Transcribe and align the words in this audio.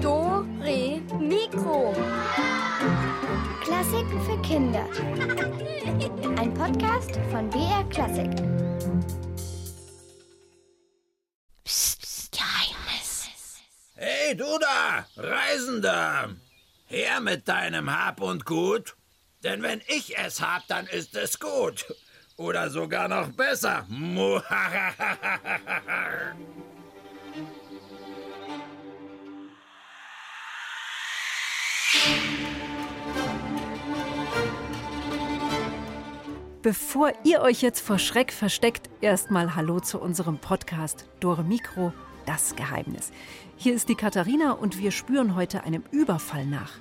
Do, 0.00 0.46
Re, 0.60 1.00
Mikro. 1.18 1.92
Klassiken 3.60 4.20
für 4.24 4.40
Kinder. 4.42 4.86
Ein 6.38 6.54
Podcast 6.54 7.18
von 7.32 7.50
BR 7.50 7.82
Klassik. 7.90 8.30
Psst, 11.64 12.30
Geheimnis. 12.30 13.28
Hey, 13.96 14.36
du 14.36 14.46
da, 14.60 15.08
Reisender! 15.16 16.36
Her 16.86 17.20
mit 17.20 17.48
deinem 17.48 17.90
Hab 17.90 18.20
und 18.20 18.44
Gut. 18.44 18.94
Denn 19.42 19.64
wenn 19.64 19.82
ich 19.88 20.16
es 20.16 20.40
hab, 20.40 20.68
dann 20.68 20.86
ist 20.86 21.16
es 21.16 21.40
gut. 21.40 21.84
Oder 22.40 22.70
sogar 22.70 23.06
noch 23.06 23.28
besser. 23.32 23.84
Bevor 36.62 37.12
ihr 37.24 37.42
euch 37.42 37.60
jetzt 37.60 37.80
vor 37.80 37.98
Schreck 37.98 38.32
versteckt, 38.32 38.88
erstmal 39.02 39.54
Hallo 39.54 39.80
zu 39.80 40.00
unserem 40.00 40.38
Podcast 40.38 41.04
Dore 41.20 41.44
Mikro, 41.44 41.92
das 42.24 42.56
Geheimnis. 42.56 43.12
Hier 43.58 43.74
ist 43.74 43.90
die 43.90 43.96
Katharina 43.96 44.52
und 44.52 44.78
wir 44.78 44.92
spüren 44.92 45.34
heute 45.34 45.64
einem 45.64 45.84
Überfall 45.90 46.46
nach. 46.46 46.72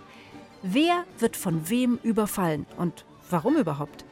Wer 0.63 1.03
wird 1.17 1.35
von 1.35 1.69
wem 1.69 1.99
überfallen 2.01 2.65
und 2.77 3.03
warum 3.29 3.57
überhaupt? 3.57 4.05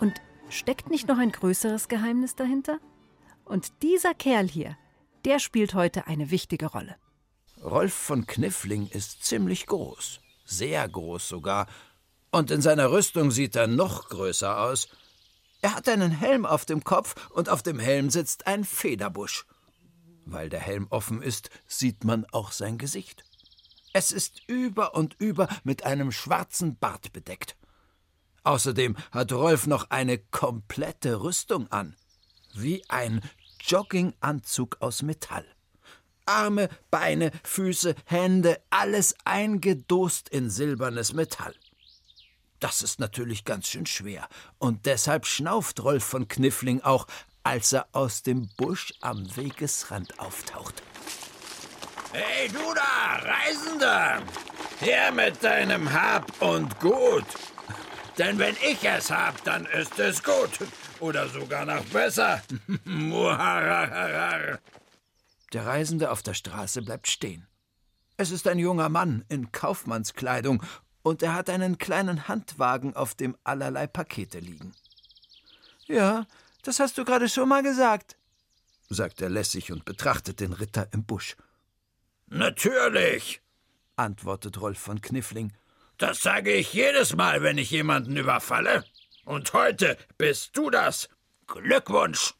Und 0.00 0.14
steckt 0.50 0.90
nicht 0.90 1.08
noch 1.08 1.18
ein 1.18 1.32
größeres 1.32 1.88
Geheimnis 1.88 2.34
dahinter? 2.34 2.78
Und 3.44 3.82
dieser 3.82 4.14
Kerl 4.14 4.48
hier, 4.48 4.76
der 5.24 5.38
spielt 5.38 5.74
heute 5.74 6.06
eine 6.06 6.30
wichtige 6.30 6.66
Rolle. 6.66 6.96
Rolf 7.62 7.92
von 7.92 8.26
Kniffling 8.26 8.88
ist 8.88 9.24
ziemlich 9.24 9.66
groß. 9.66 10.20
Sehr 10.44 10.88
groß 10.88 11.28
sogar. 11.28 11.66
Und 12.30 12.50
in 12.50 12.60
seiner 12.60 12.90
Rüstung 12.90 13.30
sieht 13.30 13.56
er 13.56 13.66
noch 13.66 14.08
größer 14.08 14.60
aus. 14.60 14.88
Er 15.60 15.74
hat 15.74 15.88
einen 15.88 16.12
Helm 16.12 16.46
auf 16.46 16.64
dem 16.64 16.84
Kopf 16.84 17.30
und 17.30 17.48
auf 17.48 17.62
dem 17.62 17.78
Helm 17.78 18.10
sitzt 18.10 18.46
ein 18.46 18.64
Federbusch. 18.64 19.44
Weil 20.24 20.48
der 20.48 20.60
Helm 20.60 20.86
offen 20.90 21.22
ist, 21.22 21.50
sieht 21.66 22.04
man 22.04 22.26
auch 22.32 22.52
sein 22.52 22.78
Gesicht. 22.78 23.24
Es 23.92 24.12
ist 24.12 24.42
über 24.46 24.94
und 24.94 25.16
über 25.18 25.48
mit 25.64 25.84
einem 25.84 26.12
schwarzen 26.12 26.76
Bart 26.76 27.12
bedeckt. 27.12 27.56
Außerdem 28.48 28.96
hat 29.12 29.30
Rolf 29.30 29.66
noch 29.66 29.90
eine 29.90 30.16
komplette 30.16 31.20
Rüstung 31.20 31.70
an. 31.70 31.94
Wie 32.54 32.82
ein 32.88 33.20
Jogginganzug 33.60 34.78
aus 34.80 35.02
Metall. 35.02 35.44
Arme, 36.24 36.70
Beine, 36.90 37.30
Füße, 37.44 37.94
Hände, 38.06 38.58
alles 38.70 39.14
eingedost 39.26 40.30
in 40.30 40.48
silbernes 40.48 41.12
Metall. 41.12 41.54
Das 42.58 42.82
ist 42.82 43.00
natürlich 43.00 43.44
ganz 43.44 43.66
schön 43.66 43.84
schwer, 43.84 44.26
und 44.56 44.86
deshalb 44.86 45.26
schnauft 45.26 45.80
Rolf 45.80 46.04
von 46.04 46.26
Kniffling 46.26 46.80
auch, 46.80 47.06
als 47.42 47.74
er 47.74 47.86
aus 47.92 48.22
dem 48.22 48.48
Busch 48.56 48.94
am 49.02 49.36
Wegesrand 49.36 50.18
auftaucht. 50.20 50.82
Hey, 52.12 52.48
du 52.48 52.74
da, 52.74 53.30
Reisender! 53.30 54.22
Her 54.80 55.12
mit 55.12 55.44
deinem 55.44 55.92
Hab 55.92 56.40
und 56.40 56.80
Gut! 56.80 57.26
Denn 58.18 58.38
wenn 58.38 58.56
ich 58.56 58.84
es 58.84 59.10
hab, 59.10 59.42
dann 59.44 59.64
ist 59.66 59.98
es 59.98 60.22
gut. 60.22 60.50
Oder 61.00 61.28
sogar 61.28 61.64
noch 61.64 61.84
besser. 61.86 62.42
der 65.52 65.66
Reisende 65.66 66.10
auf 66.10 66.22
der 66.22 66.34
Straße 66.34 66.82
bleibt 66.82 67.06
stehen. 67.08 67.46
Es 68.16 68.32
ist 68.32 68.48
ein 68.48 68.58
junger 68.58 68.88
Mann 68.88 69.24
in 69.28 69.52
Kaufmannskleidung 69.52 70.62
und 71.02 71.22
er 71.22 71.34
hat 71.34 71.48
einen 71.48 71.78
kleinen 71.78 72.26
Handwagen, 72.26 72.96
auf 72.96 73.14
dem 73.14 73.36
allerlei 73.44 73.86
Pakete 73.86 74.40
liegen. 74.40 74.74
Ja, 75.86 76.26
das 76.62 76.80
hast 76.80 76.98
du 76.98 77.04
gerade 77.04 77.28
schon 77.28 77.48
mal 77.48 77.62
gesagt, 77.62 78.18
sagt 78.90 79.22
er 79.22 79.30
lässig 79.30 79.70
und 79.70 79.84
betrachtet 79.84 80.40
den 80.40 80.52
Ritter 80.52 80.88
im 80.92 81.04
Busch. 81.04 81.36
Natürlich, 82.26 83.40
antwortet 83.96 84.60
Rolf 84.60 84.78
von 84.78 85.00
Kniffling. 85.00 85.52
Das 85.98 86.22
sage 86.22 86.52
ich 86.52 86.72
jedes 86.72 87.16
Mal, 87.16 87.42
wenn 87.42 87.58
ich 87.58 87.70
jemanden 87.70 88.16
überfalle. 88.16 88.84
Und 89.24 89.52
heute 89.52 89.98
bist 90.16 90.56
du 90.56 90.70
das. 90.70 91.08
Glückwunsch. 91.48 92.34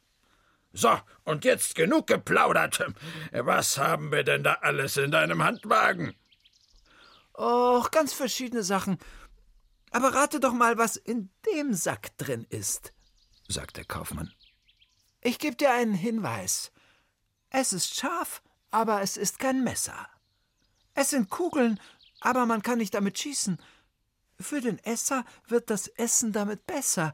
So, 0.71 0.97
und 1.23 1.45
jetzt 1.45 1.75
genug 1.75 2.07
geplaudert. 2.07 2.85
Was 3.31 3.77
haben 3.77 4.11
wir 4.11 4.23
denn 4.23 4.43
da 4.43 4.53
alles 4.61 4.97
in 4.97 5.11
deinem 5.11 5.43
Handwagen? 5.43 6.15
Och, 7.33 7.91
ganz 7.91 8.13
verschiedene 8.13 8.63
Sachen. 8.63 8.97
Aber 9.91 10.13
rate 10.13 10.39
doch 10.39 10.53
mal, 10.53 10.77
was 10.77 10.95
in 10.95 11.29
dem 11.45 11.73
Sack 11.73 12.17
drin 12.17 12.45
ist, 12.49 12.93
sagt 13.47 13.77
der 13.77 13.85
Kaufmann. 13.85 14.33
Ich 15.21 15.39
gebe 15.39 15.55
dir 15.55 15.71
einen 15.73 15.95
Hinweis. 15.95 16.71
Es 17.49 17.73
ist 17.73 17.95
scharf, 17.95 18.41
aber 18.71 19.01
es 19.01 19.17
ist 19.17 19.39
kein 19.39 19.63
Messer. 19.63 20.07
Es 20.93 21.09
sind 21.09 21.29
Kugeln, 21.29 21.79
aber 22.19 22.45
man 22.45 22.61
kann 22.61 22.77
nicht 22.77 22.93
damit 22.93 23.17
schießen. 23.19 23.57
Für 24.39 24.61
den 24.61 24.79
Esser 24.79 25.25
wird 25.47 25.69
das 25.69 25.87
Essen 25.87 26.31
damit 26.31 26.65
besser. 26.65 27.13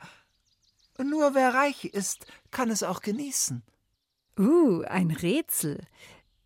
Nur 0.97 1.35
wer 1.35 1.53
reich 1.53 1.85
ist, 1.85 2.25
kann 2.51 2.69
es 2.69 2.83
auch 2.83 3.01
genießen. 3.01 3.63
Uh, 4.37 4.81
ein 4.83 5.11
Rätsel. 5.11 5.85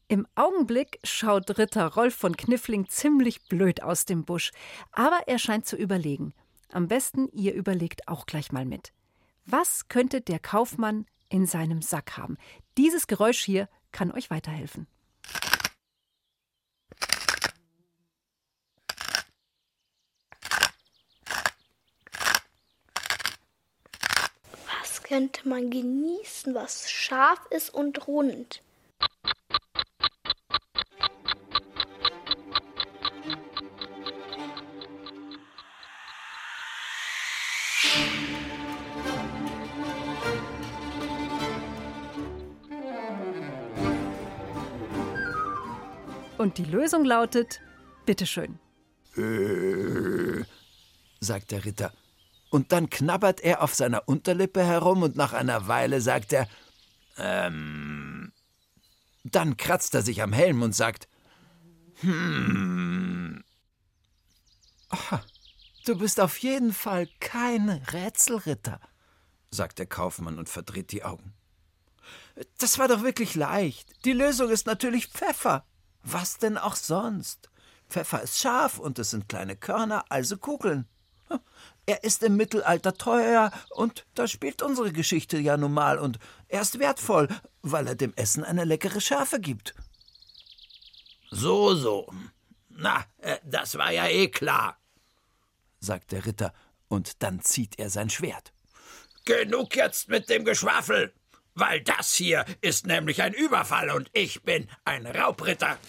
Im 0.07 0.25
Augenblick 0.35 0.99
schaut 1.03 1.57
Ritter 1.59 1.85
Rolf 1.93 2.15
von 2.15 2.35
Kniffling 2.35 2.87
ziemlich 2.89 3.43
blöd 3.47 3.83
aus 3.83 4.05
dem 4.05 4.25
Busch, 4.25 4.51
aber 4.91 5.27
er 5.27 5.37
scheint 5.37 5.67
zu 5.67 5.75
überlegen. 5.75 6.33
Am 6.71 6.87
besten, 6.87 7.27
ihr 7.31 7.53
überlegt 7.53 8.07
auch 8.07 8.25
gleich 8.25 8.51
mal 8.51 8.65
mit. 8.65 8.91
Was 9.45 9.87
könnte 9.87 10.21
der 10.21 10.39
Kaufmann 10.39 11.05
in 11.29 11.45
seinem 11.45 11.81
Sack 11.81 12.17
haben? 12.17 12.37
Dieses 12.77 13.07
Geräusch 13.07 13.43
hier 13.43 13.69
kann 13.91 14.11
euch 14.11 14.29
weiterhelfen. 14.29 14.87
Was 24.81 24.98
könnte 25.09 25.49
man 25.49 25.71
genießen, 25.71 26.53
was 26.53 26.91
scharf 26.91 27.39
ist 27.49 27.73
und 27.73 28.07
rund? 28.07 28.61
Und 46.37 46.57
die 46.59 46.63
Lösung 46.65 47.03
lautet: 47.03 47.59
Bitteschön. 48.05 48.59
Äh, 49.17 50.43
sagt 51.19 51.49
der 51.49 51.65
Ritter. 51.65 51.91
Und 52.49 52.71
dann 52.71 52.89
knabbert 52.89 53.41
er 53.41 53.61
auf 53.61 53.75
seiner 53.75 54.07
Unterlippe 54.07 54.63
herum 54.63 55.03
und 55.03 55.15
nach 55.15 55.33
einer 55.33 55.67
Weile 55.67 56.01
sagt 56.01 56.33
er, 56.33 56.47
ähm. 57.17 58.31
Dann 59.23 59.57
kratzt 59.57 59.93
er 59.95 60.01
sich 60.01 60.21
am 60.21 60.33
Helm 60.33 60.61
und 60.61 60.73
sagt, 60.73 61.07
hm. 62.01 63.43
Du 65.85 65.97
bist 65.97 66.19
auf 66.19 66.37
jeden 66.37 66.73
Fall 66.73 67.07
kein 67.19 67.69
Rätselritter, 67.69 68.79
sagt 69.51 69.79
der 69.79 69.85
Kaufmann 69.85 70.39
und 70.39 70.49
verdreht 70.49 70.91
die 70.91 71.03
Augen. 71.03 71.33
Das 72.57 72.79
war 72.79 72.87
doch 72.87 73.03
wirklich 73.03 73.35
leicht. 73.35 74.05
Die 74.05 74.13
Lösung 74.13 74.49
ist 74.49 74.65
natürlich 74.65 75.07
Pfeffer. 75.07 75.65
Was 76.03 76.37
denn 76.37 76.57
auch 76.57 76.75
sonst? 76.75 77.49
Pfeffer 77.89 78.21
ist 78.21 78.39
scharf 78.39 78.79
und 78.79 78.97
es 78.99 79.11
sind 79.11 79.27
kleine 79.27 79.55
Körner, 79.55 80.05
also 80.09 80.37
Kugeln. 80.37 80.87
Er 81.89 82.03
ist 82.03 82.21
im 82.21 82.37
Mittelalter 82.37 82.93
teuer 82.93 83.51
und 83.71 84.05
da 84.13 84.27
spielt 84.27 84.61
unsere 84.61 84.91
Geschichte 84.91 85.39
ja 85.39 85.57
nun 85.57 85.73
mal 85.73 85.97
und 85.97 86.19
er 86.47 86.61
ist 86.61 86.77
wertvoll, 86.77 87.27
weil 87.63 87.87
er 87.87 87.95
dem 87.95 88.13
Essen 88.13 88.43
eine 88.43 88.63
leckere 88.63 89.01
Schärfe 89.01 89.39
gibt. 89.39 89.73
So, 91.31 91.73
so. 91.73 92.13
Na, 92.69 93.03
äh, 93.17 93.39
das 93.43 93.75
war 93.79 93.91
ja 93.91 94.05
eh 94.07 94.27
klar, 94.27 94.77
sagt 95.79 96.11
der 96.11 96.27
Ritter, 96.27 96.53
und 96.89 97.23
dann 97.23 97.41
zieht 97.41 97.79
er 97.79 97.89
sein 97.89 98.11
Schwert. 98.11 98.53
Genug 99.25 99.75
jetzt 99.75 100.09
mit 100.09 100.29
dem 100.29 100.45
Geschwafel, 100.45 101.11
weil 101.55 101.81
das 101.81 102.13
hier 102.13 102.45
ist 102.61 102.85
nämlich 102.85 103.23
ein 103.23 103.33
Überfall 103.33 103.89
und 103.89 104.11
ich 104.13 104.43
bin 104.43 104.69
ein 104.85 105.07
Raubritter. 105.07 105.79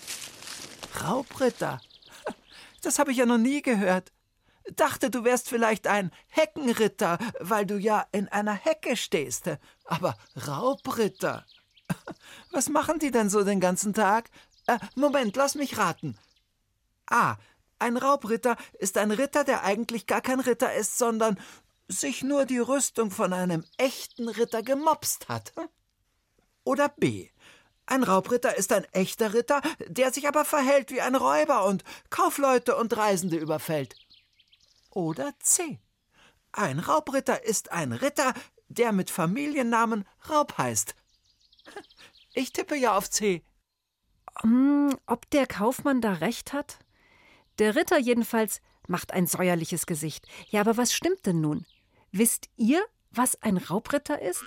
Raubritter? 1.05 1.79
Das 2.83 2.99
habe 2.99 3.13
ich 3.13 3.19
ja 3.19 3.27
noch 3.27 3.37
nie 3.37 3.61
gehört. 3.61 4.11
Dachte, 4.77 5.11
du 5.11 5.25
wärst 5.25 5.49
vielleicht 5.49 5.87
ein 5.87 6.11
Heckenritter, 6.29 7.19
weil 7.41 7.67
du 7.67 7.77
ja 7.77 8.07
in 8.13 8.29
einer 8.29 8.55
Hecke 8.55 8.97
stehst. 8.97 9.51
Aber 9.85 10.17
Raubritter? 10.47 11.45
Was 12.51 12.69
machen 12.69 12.99
die 12.99 13.11
denn 13.11 13.31
so 13.31 13.43
den 13.43 13.61
ganzen 13.61 13.95
Tag? 13.95 14.31
Äh, 14.67 14.79
Moment, 14.95 15.37
lass 15.37 15.55
mich 15.55 15.79
raten. 15.79 16.17
Ah, 17.07 17.37
ein 17.79 17.97
Raubritter 17.97 18.57
ist 18.79 18.99
ein 18.99 19.11
Ritter, 19.11 19.43
der 19.43 19.65
eigentlich 19.65 20.07
gar 20.07 20.21
kein 20.21 20.41
Ritter 20.41 20.73
ist, 20.75 20.99
sondern 20.99 21.39
sich 21.89 22.23
nur 22.23 22.45
die 22.45 22.59
Rüstung 22.59 23.11
von 23.11 23.33
einem 23.33 23.65
echten 23.79 24.29
Ritter 24.29 24.63
gemopst 24.63 25.29
hat. 25.29 25.53
Oder 26.65 26.89
B. 26.89 27.31
Ein 27.87 28.05
Raubritter 28.05 28.57
ist 28.57 28.73
ein 28.73 28.85
echter 28.93 29.35
Ritter, 29.35 29.63
der 29.89 30.13
sich 30.13 30.29
aber 30.29 30.45
verhält 30.45 30.93
wie 30.93 31.01
ein 31.01 31.17
Räuber 31.17 31.65
und 31.65 31.83
Kaufleute 32.11 32.77
und 32.77 32.97
Reisende 32.97 33.37
überfällt. 33.37 33.97
Oder 34.91 35.33
C. 35.39 35.79
Ein 36.53 36.79
Raubritter 36.79 37.45
ist 37.45 37.73
ein 37.73 37.93
Ritter, 37.93 38.35
der 38.69 38.93
mit 38.93 39.11
Familiennamen 39.11 40.05
Raub 40.29 40.59
heißt. 40.59 40.95
Ich 42.35 42.53
tippe 42.53 42.77
ja 42.77 42.97
auf 42.97 43.11
C. 43.11 43.43
Hm, 44.41 44.97
ob 45.07 45.29
der 45.31 45.47
Kaufmann 45.47 46.01
da 46.01 46.15
recht 46.15 46.53
hat? 46.53 46.79
Der 47.59 47.77
Ritter 47.77 47.99
jedenfalls 47.99 48.61
macht 48.87 49.13
ein 49.13 49.27
säuerliches 49.27 49.87
Gesicht. 49.87 50.27
Ja, 50.49 50.61
aber 50.61 50.77
was 50.77 50.93
stimmt 50.93 51.27
denn 51.27 51.41
nun? 51.41 51.67
Wisst 52.13 52.49
ihr, 52.57 52.85
was 53.11 53.41
ein 53.43 53.57
Raubritter 53.57 54.21
ist? 54.21 54.45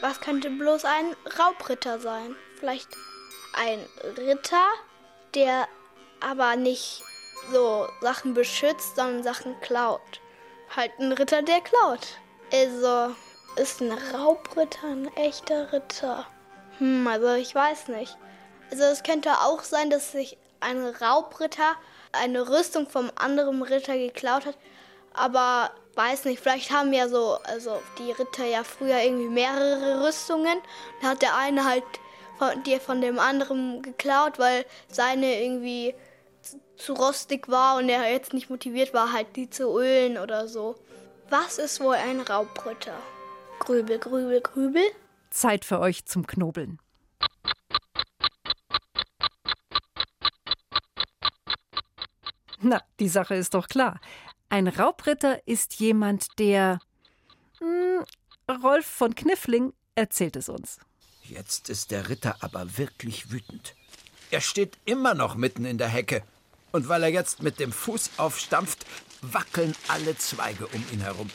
Was 0.00 0.20
könnte 0.20 0.50
bloß 0.50 0.84
ein 0.84 1.14
Raubritter 1.38 2.00
sein? 2.00 2.34
Vielleicht 2.58 2.88
ein 3.54 3.78
Ritter, 4.16 4.66
der 5.34 5.68
aber 6.20 6.56
nicht 6.56 7.02
so 7.50 7.88
Sachen 8.00 8.34
beschützt, 8.34 8.96
sondern 8.96 9.22
Sachen 9.22 9.58
klaut. 9.60 10.20
Halt 10.74 10.92
ein 10.98 11.12
Ritter, 11.12 11.42
der 11.42 11.60
klaut. 11.60 12.06
Also 12.52 13.14
ist 13.56 13.80
ein 13.80 13.92
Raubritter 13.92 14.86
ein 14.86 15.16
echter 15.16 15.72
Ritter? 15.72 16.26
Hm, 16.78 17.06
also 17.06 17.34
ich 17.34 17.54
weiß 17.54 17.88
nicht. 17.88 18.16
Also 18.70 18.84
es 18.84 19.02
könnte 19.02 19.30
auch 19.40 19.62
sein, 19.62 19.90
dass 19.90 20.12
sich 20.12 20.38
ein 20.60 20.84
Raubritter 20.86 21.76
eine 22.12 22.48
Rüstung 22.48 22.88
vom 22.88 23.10
anderen 23.16 23.62
Ritter 23.62 23.96
geklaut 23.96 24.46
hat, 24.46 24.56
aber 25.14 25.70
weiß 25.94 26.24
nicht, 26.24 26.40
vielleicht 26.40 26.70
haben 26.70 26.92
ja 26.92 27.08
so, 27.08 27.38
also 27.44 27.82
die 27.98 28.12
Ritter 28.12 28.44
ja 28.44 28.64
früher 28.64 28.98
irgendwie 29.00 29.28
mehrere 29.28 30.06
Rüstungen. 30.06 30.58
Dann 31.00 31.10
hat 31.10 31.22
der 31.22 31.36
eine 31.36 31.64
halt 31.64 31.84
von, 32.42 32.62
die 32.64 32.78
von 32.80 33.00
dem 33.00 33.18
anderen 33.18 33.82
geklaut, 33.82 34.38
weil 34.38 34.64
seine 34.88 35.42
irgendwie 35.42 35.94
zu 36.76 36.94
rostig 36.94 37.48
war 37.48 37.76
und 37.76 37.88
er 37.88 38.10
jetzt 38.10 38.32
nicht 38.32 38.50
motiviert 38.50 38.92
war, 38.92 39.12
halt 39.12 39.36
die 39.36 39.48
zu 39.48 39.78
ölen 39.78 40.18
oder 40.18 40.48
so. 40.48 40.76
Was 41.30 41.58
ist 41.58 41.80
wohl 41.80 41.94
ein 41.94 42.20
Raubritter? 42.20 42.96
Grübel, 43.60 43.98
grübel, 43.98 44.40
grübel. 44.40 44.82
Zeit 45.30 45.64
für 45.64 45.78
euch 45.78 46.04
zum 46.04 46.26
Knobeln. 46.26 46.80
Na, 52.60 52.82
die 52.98 53.08
Sache 53.08 53.34
ist 53.34 53.54
doch 53.54 53.68
klar. 53.68 54.00
Ein 54.48 54.66
Raubritter 54.66 55.46
ist 55.46 55.74
jemand, 55.74 56.38
der. 56.38 56.80
Hm, 57.58 58.04
Rolf 58.62 58.86
von 58.86 59.14
Kniffling 59.14 59.72
erzählt 59.94 60.36
es 60.36 60.48
uns. 60.48 60.78
Jetzt 61.32 61.70
ist 61.70 61.90
der 61.90 62.10
Ritter 62.10 62.36
aber 62.40 62.76
wirklich 62.76 63.30
wütend. 63.30 63.74
Er 64.30 64.42
steht 64.42 64.76
immer 64.84 65.14
noch 65.14 65.34
mitten 65.34 65.64
in 65.64 65.78
der 65.78 65.88
Hecke. 65.88 66.22
Und 66.72 66.88
weil 66.90 67.04
er 67.04 67.08
jetzt 67.08 67.42
mit 67.42 67.58
dem 67.58 67.72
Fuß 67.72 68.10
aufstampft, 68.18 68.84
wackeln 69.22 69.74
alle 69.88 70.16
Zweige 70.18 70.66
um 70.66 70.84
ihn 70.92 71.00
herum. 71.00 71.30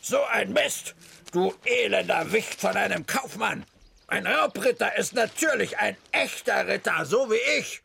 So 0.00 0.22
ein 0.24 0.52
Mist! 0.52 0.94
Du 1.32 1.52
elender 1.64 2.30
Wicht 2.30 2.60
von 2.60 2.76
einem 2.76 3.06
Kaufmann! 3.06 3.64
Ein 4.06 4.26
Raubritter 4.26 4.96
ist 4.96 5.14
natürlich 5.14 5.78
ein 5.78 5.96
echter 6.12 6.68
Ritter, 6.68 7.04
so 7.06 7.28
wie 7.28 7.58
ich. 7.58 7.82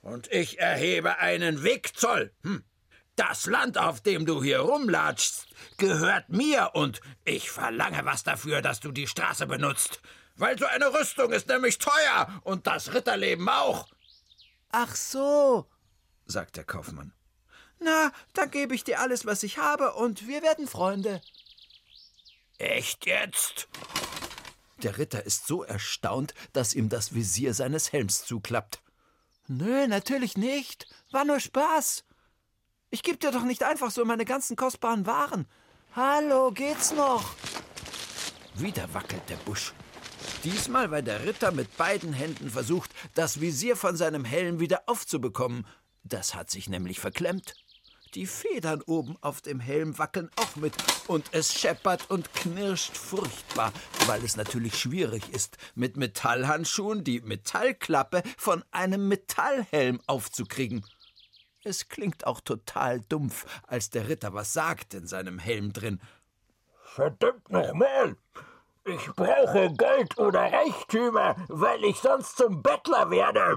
Und 0.00 0.32
ich 0.32 0.58
erhebe 0.58 1.18
einen 1.18 1.62
Wegzoll. 1.62 2.32
Hm. 2.42 2.64
Das 3.20 3.44
Land, 3.44 3.76
auf 3.76 4.00
dem 4.00 4.24
du 4.24 4.42
hier 4.42 4.60
rumlatschst, 4.60 5.46
gehört 5.76 6.30
mir 6.30 6.70
und 6.72 7.02
ich 7.26 7.50
verlange 7.50 8.06
was 8.06 8.22
dafür, 8.22 8.62
dass 8.62 8.80
du 8.80 8.92
die 8.92 9.06
Straße 9.06 9.46
benutzt. 9.46 10.00
Weil 10.36 10.58
so 10.58 10.64
eine 10.64 10.86
Rüstung 10.94 11.30
ist 11.30 11.46
nämlich 11.46 11.76
teuer 11.76 12.40
und 12.44 12.66
das 12.66 12.94
Ritterleben 12.94 13.46
auch. 13.46 13.86
Ach 14.70 14.96
so, 14.96 15.66
sagt 16.24 16.56
der 16.56 16.64
Kaufmann. 16.64 17.12
Na, 17.78 18.10
dann 18.32 18.50
gebe 18.50 18.74
ich 18.74 18.84
dir 18.84 19.00
alles, 19.00 19.26
was 19.26 19.42
ich 19.42 19.58
habe, 19.58 19.92
und 19.92 20.26
wir 20.26 20.42
werden 20.42 20.66
Freunde. 20.66 21.20
Echt 22.56 23.04
jetzt? 23.04 23.68
Der 24.82 24.96
Ritter 24.96 25.26
ist 25.26 25.46
so 25.46 25.62
erstaunt, 25.62 26.32
dass 26.54 26.72
ihm 26.72 26.88
das 26.88 27.14
Visier 27.14 27.52
seines 27.52 27.92
Helms 27.92 28.24
zuklappt. 28.24 28.80
Nö, 29.46 29.86
natürlich 29.88 30.38
nicht. 30.38 30.86
War 31.10 31.26
nur 31.26 31.38
Spaß. 31.38 32.04
Ich 32.92 33.04
geb 33.04 33.20
dir 33.20 33.30
doch 33.30 33.44
nicht 33.44 33.62
einfach 33.62 33.92
so 33.92 34.04
meine 34.04 34.24
ganzen 34.24 34.56
kostbaren 34.56 35.06
Waren. 35.06 35.46
Hallo, 35.94 36.50
geht's 36.50 36.92
noch? 36.92 37.34
Wieder 38.54 38.92
wackelt 38.92 39.22
der 39.28 39.36
Busch. 39.36 39.72
Diesmal, 40.42 40.90
weil 40.90 41.04
der 41.04 41.24
Ritter 41.24 41.52
mit 41.52 41.76
beiden 41.76 42.12
Händen 42.12 42.50
versucht, 42.50 42.90
das 43.14 43.40
Visier 43.40 43.76
von 43.76 43.96
seinem 43.96 44.24
Helm 44.24 44.58
wieder 44.58 44.82
aufzubekommen. 44.86 45.68
Das 46.02 46.34
hat 46.34 46.50
sich 46.50 46.68
nämlich 46.68 46.98
verklemmt. 46.98 47.54
Die 48.14 48.26
Federn 48.26 48.82
oben 48.82 49.16
auf 49.20 49.40
dem 49.40 49.60
Helm 49.60 49.96
wackeln 49.98 50.28
auch 50.34 50.56
mit 50.56 50.74
und 51.06 51.26
es 51.30 51.54
scheppert 51.54 52.10
und 52.10 52.34
knirscht 52.34 52.96
furchtbar, 52.96 53.72
weil 54.06 54.24
es 54.24 54.36
natürlich 54.36 54.76
schwierig 54.76 55.32
ist, 55.32 55.58
mit 55.76 55.96
Metallhandschuhen 55.96 57.04
die 57.04 57.20
Metallklappe 57.20 58.24
von 58.36 58.64
einem 58.72 59.06
Metallhelm 59.06 60.00
aufzukriegen. 60.08 60.84
Es 61.62 61.88
klingt 61.88 62.26
auch 62.26 62.40
total 62.40 63.00
dumpf, 63.00 63.46
als 63.66 63.90
der 63.90 64.08
Ritter 64.08 64.32
was 64.32 64.52
sagt 64.52 64.94
in 64.94 65.06
seinem 65.06 65.38
Helm 65.38 65.72
drin. 65.72 66.00
Verdammt 66.84 67.50
nochmal! 67.50 68.16
Ich 68.84 69.06
brauche 69.14 69.72
Gold 69.74 70.18
oder 70.18 70.50
Reichtümer, 70.52 71.36
weil 71.48 71.84
ich 71.84 71.98
sonst 71.98 72.38
zum 72.38 72.62
Bettler 72.62 73.10
werde. 73.10 73.56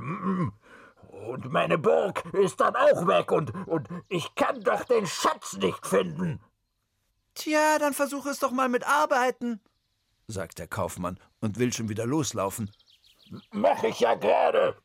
Und 1.27 1.51
meine 1.51 1.77
Burg 1.77 2.25
ist 2.33 2.59
dann 2.59 2.75
auch 2.75 3.07
weg 3.07 3.31
und, 3.31 3.51
und 3.67 3.87
ich 4.09 4.35
kann 4.35 4.61
doch 4.61 4.83
den 4.83 5.07
Schatz 5.07 5.53
nicht 5.53 5.87
finden. 5.87 6.41
Tja, 7.35 7.79
dann 7.79 7.93
versuche 7.93 8.29
es 8.29 8.39
doch 8.39 8.51
mal 8.51 8.69
mit 8.69 8.85
Arbeiten, 8.85 9.61
sagt 10.27 10.59
der 10.59 10.67
Kaufmann 10.67 11.19
und 11.39 11.57
will 11.57 11.71
schon 11.73 11.89
wieder 11.89 12.05
loslaufen. 12.05 12.69
Mach 13.51 13.81
ich 13.83 14.01
ja 14.01 14.15
gerade. 14.15 14.75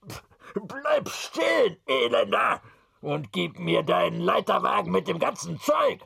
Bleib 0.54 1.08
stehen, 1.10 1.76
Elender, 1.86 2.62
und 3.00 3.32
gib 3.32 3.58
mir 3.58 3.82
deinen 3.82 4.20
Leiterwagen 4.20 4.92
mit 4.92 5.08
dem 5.08 5.18
ganzen 5.18 5.60
Zeug. 5.60 6.00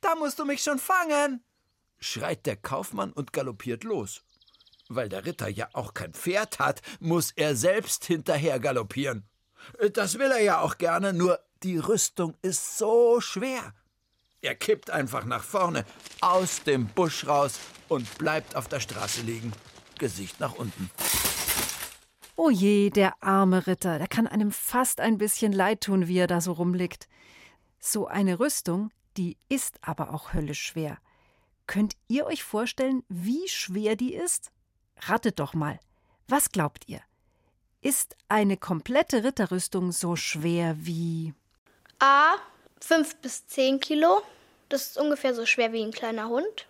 Da 0.00 0.14
musst 0.14 0.38
du 0.38 0.44
mich 0.44 0.62
schon 0.62 0.78
fangen, 0.78 1.42
schreit 1.98 2.46
der 2.46 2.56
Kaufmann 2.56 3.12
und 3.12 3.32
galoppiert 3.32 3.84
los. 3.84 4.22
Weil 4.88 5.08
der 5.08 5.26
Ritter 5.26 5.48
ja 5.48 5.68
auch 5.74 5.92
kein 5.92 6.14
Pferd 6.14 6.58
hat, 6.58 6.80
muss 7.00 7.32
er 7.32 7.54
selbst 7.56 8.04
hinterher 8.04 8.58
galoppieren. 8.58 9.28
Das 9.92 10.18
will 10.18 10.30
er 10.30 10.40
ja 10.40 10.60
auch 10.60 10.78
gerne, 10.78 11.12
nur 11.12 11.38
die 11.62 11.78
Rüstung 11.78 12.36
ist 12.42 12.78
so 12.78 13.20
schwer. 13.20 13.74
Er 14.40 14.54
kippt 14.54 14.90
einfach 14.90 15.24
nach 15.24 15.42
vorne, 15.42 15.84
aus 16.20 16.62
dem 16.62 16.86
Busch 16.86 17.26
raus 17.26 17.58
und 17.88 18.18
bleibt 18.18 18.54
auf 18.54 18.68
der 18.68 18.80
Straße 18.80 19.22
liegen, 19.22 19.52
Gesicht 19.98 20.38
nach 20.38 20.54
unten. 20.54 20.90
Oh 22.40 22.50
je, 22.50 22.90
der 22.90 23.20
arme 23.20 23.66
Ritter, 23.66 23.98
der 23.98 24.06
kann 24.06 24.28
einem 24.28 24.52
fast 24.52 25.00
ein 25.00 25.18
bisschen 25.18 25.52
leid 25.52 25.80
tun, 25.80 26.06
wie 26.06 26.18
er 26.18 26.28
da 26.28 26.40
so 26.40 26.52
rumliegt. 26.52 27.08
So 27.80 28.06
eine 28.06 28.38
Rüstung, 28.38 28.92
die 29.16 29.36
ist 29.48 29.80
aber 29.82 30.14
auch 30.14 30.34
höllisch 30.34 30.62
schwer. 30.62 30.98
Könnt 31.66 31.96
ihr 32.06 32.26
euch 32.26 32.44
vorstellen, 32.44 33.02
wie 33.08 33.48
schwer 33.48 33.96
die 33.96 34.14
ist? 34.14 34.52
Ratet 35.00 35.40
doch 35.40 35.52
mal. 35.52 35.80
Was 36.28 36.52
glaubt 36.52 36.84
ihr? 36.86 37.00
Ist 37.80 38.14
eine 38.28 38.56
komplette 38.56 39.24
Ritterrüstung 39.24 39.90
so 39.90 40.14
schwer 40.14 40.76
wie. 40.78 41.34
A. 41.98 42.36
5 42.80 43.16
bis 43.16 43.48
10 43.48 43.80
Kilo. 43.80 44.22
Das 44.68 44.90
ist 44.90 44.96
ungefähr 44.96 45.34
so 45.34 45.44
schwer 45.44 45.72
wie 45.72 45.82
ein 45.82 45.90
kleiner 45.90 46.28
Hund. 46.28 46.68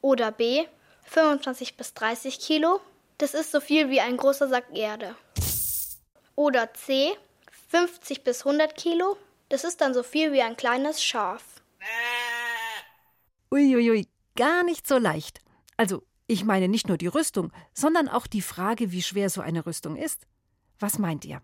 Oder 0.00 0.32
B. 0.32 0.66
25 1.14 1.76
bis 1.76 1.94
30 1.94 2.40
Kilo. 2.40 2.80
Das 3.18 3.34
ist 3.34 3.52
so 3.52 3.60
viel 3.60 3.88
wie 3.88 4.00
ein 4.00 4.16
großer 4.16 4.48
Sack 4.48 4.64
Erde. 4.74 5.14
Oder 6.34 6.74
C. 6.74 7.16
50 7.68 8.24
bis 8.24 8.44
100 8.44 8.76
Kilo. 8.76 9.16
Das 9.48 9.62
ist 9.62 9.80
dann 9.80 9.94
so 9.94 10.02
viel 10.02 10.32
wie 10.32 10.42
ein 10.42 10.56
kleines 10.56 11.02
Schaf. 11.04 11.44
Uiuiui, 13.52 14.08
gar 14.34 14.64
nicht 14.64 14.88
so 14.88 14.98
leicht. 14.98 15.38
Also, 15.76 16.02
ich 16.26 16.44
meine 16.44 16.66
nicht 16.66 16.88
nur 16.88 16.98
die 16.98 17.06
Rüstung, 17.06 17.52
sondern 17.72 18.08
auch 18.08 18.26
die 18.26 18.42
Frage, 18.42 18.90
wie 18.90 19.02
schwer 19.02 19.30
so 19.30 19.40
eine 19.40 19.66
Rüstung 19.66 19.96
ist. 19.96 20.26
Was 20.80 20.98
meint 20.98 21.24
ihr? 21.24 21.40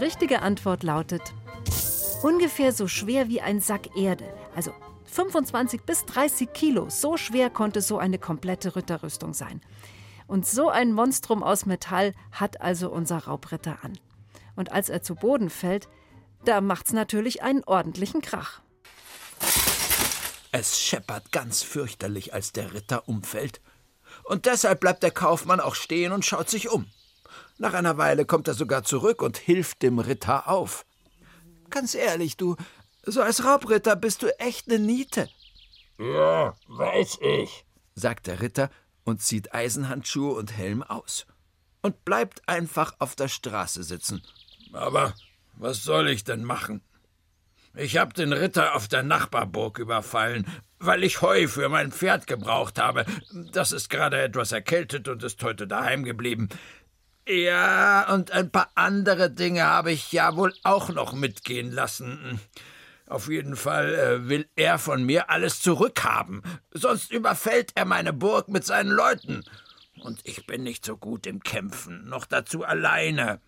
Richtige 0.00 0.42
Antwort 0.42 0.82
lautet 0.82 1.22
ungefähr 2.22 2.72
so 2.72 2.86
schwer 2.88 3.28
wie 3.28 3.40
ein 3.40 3.60
Sack 3.60 3.96
Erde. 3.96 4.32
Also 4.54 4.72
25 5.06 5.82
bis 5.82 6.04
30 6.06 6.52
Kilo. 6.52 6.88
So 6.90 7.16
schwer 7.16 7.50
konnte 7.50 7.80
so 7.80 7.98
eine 7.98 8.18
komplette 8.18 8.76
Ritterrüstung 8.76 9.34
sein. 9.34 9.60
Und 10.26 10.46
so 10.46 10.68
ein 10.68 10.92
Monstrum 10.92 11.42
aus 11.42 11.66
Metall 11.66 12.14
hat 12.30 12.60
also 12.60 12.90
unser 12.90 13.18
Raubritter 13.24 13.78
an. 13.82 13.98
Und 14.54 14.70
als 14.70 14.88
er 14.88 15.02
zu 15.02 15.14
Boden 15.14 15.50
fällt, 15.50 15.88
da 16.44 16.60
macht's 16.60 16.92
natürlich 16.92 17.42
einen 17.42 17.64
ordentlichen 17.64 18.20
Krach. 18.20 18.60
Es 20.52 20.80
scheppert 20.80 21.32
ganz 21.32 21.62
fürchterlich, 21.62 22.34
als 22.34 22.52
der 22.52 22.74
Ritter 22.74 23.08
umfällt. 23.08 23.60
Und 24.24 24.46
deshalb 24.46 24.80
bleibt 24.80 25.02
der 25.02 25.10
Kaufmann 25.10 25.60
auch 25.60 25.74
stehen 25.74 26.12
und 26.12 26.24
schaut 26.24 26.48
sich 26.48 26.68
um. 26.68 26.86
Nach 27.60 27.74
einer 27.74 27.98
Weile 27.98 28.24
kommt 28.24 28.48
er 28.48 28.54
sogar 28.54 28.84
zurück 28.84 29.20
und 29.20 29.36
hilft 29.36 29.82
dem 29.82 29.98
Ritter 29.98 30.48
auf. 30.48 30.86
Ganz 31.68 31.94
ehrlich, 31.94 32.38
du, 32.38 32.56
so 33.04 33.20
als 33.20 33.44
Raubritter 33.44 33.96
bist 33.96 34.22
du 34.22 34.28
echt 34.40 34.66
ne 34.66 34.78
Niete, 34.78 35.28
Ja, 35.98 36.54
weiß 36.68 37.18
ich. 37.20 37.66
sagt 37.94 38.28
der 38.28 38.40
Ritter 38.40 38.70
und 39.04 39.20
zieht 39.20 39.52
Eisenhandschuhe 39.52 40.32
und 40.32 40.56
Helm 40.56 40.82
aus. 40.82 41.26
Und 41.82 42.02
bleibt 42.06 42.48
einfach 42.48 42.94
auf 42.98 43.14
der 43.14 43.28
Straße 43.28 43.82
sitzen. 43.82 44.22
Aber 44.72 45.12
was 45.54 45.82
soll 45.84 46.08
ich 46.08 46.24
denn 46.24 46.44
machen? 46.44 46.80
Ich 47.76 47.98
hab 47.98 48.14
den 48.14 48.32
Ritter 48.32 48.74
auf 48.74 48.88
der 48.88 49.02
Nachbarburg 49.02 49.78
überfallen, 49.78 50.46
weil 50.78 51.04
ich 51.04 51.20
Heu 51.20 51.46
für 51.46 51.68
mein 51.68 51.92
Pferd 51.92 52.26
gebraucht 52.26 52.78
habe. 52.78 53.04
Das 53.52 53.70
ist 53.72 53.90
gerade 53.90 54.18
etwas 54.20 54.50
erkältet 54.52 55.08
und 55.08 55.22
ist 55.22 55.42
heute 55.42 55.66
daheim 55.66 56.04
geblieben. 56.04 56.48
Ja, 57.26 58.12
und 58.12 58.32
ein 58.32 58.50
paar 58.50 58.70
andere 58.74 59.30
Dinge 59.30 59.64
habe 59.64 59.92
ich 59.92 60.10
ja 60.12 60.36
wohl 60.36 60.54
auch 60.64 60.88
noch 60.88 61.12
mitgehen 61.12 61.70
lassen. 61.70 62.40
Auf 63.06 63.28
jeden 63.28 63.56
Fall 63.56 63.94
äh, 63.94 64.28
will 64.28 64.48
er 64.54 64.78
von 64.78 65.02
mir 65.02 65.30
alles 65.30 65.60
zurückhaben, 65.60 66.42
sonst 66.70 67.10
überfällt 67.10 67.72
er 67.74 67.84
meine 67.84 68.12
Burg 68.12 68.48
mit 68.48 68.64
seinen 68.64 68.90
Leuten. 68.90 69.44
Und 70.00 70.20
ich 70.24 70.46
bin 70.46 70.62
nicht 70.62 70.84
so 70.84 70.96
gut 70.96 71.26
im 71.26 71.42
Kämpfen, 71.42 72.08
noch 72.08 72.24
dazu 72.24 72.64
alleine. 72.64 73.40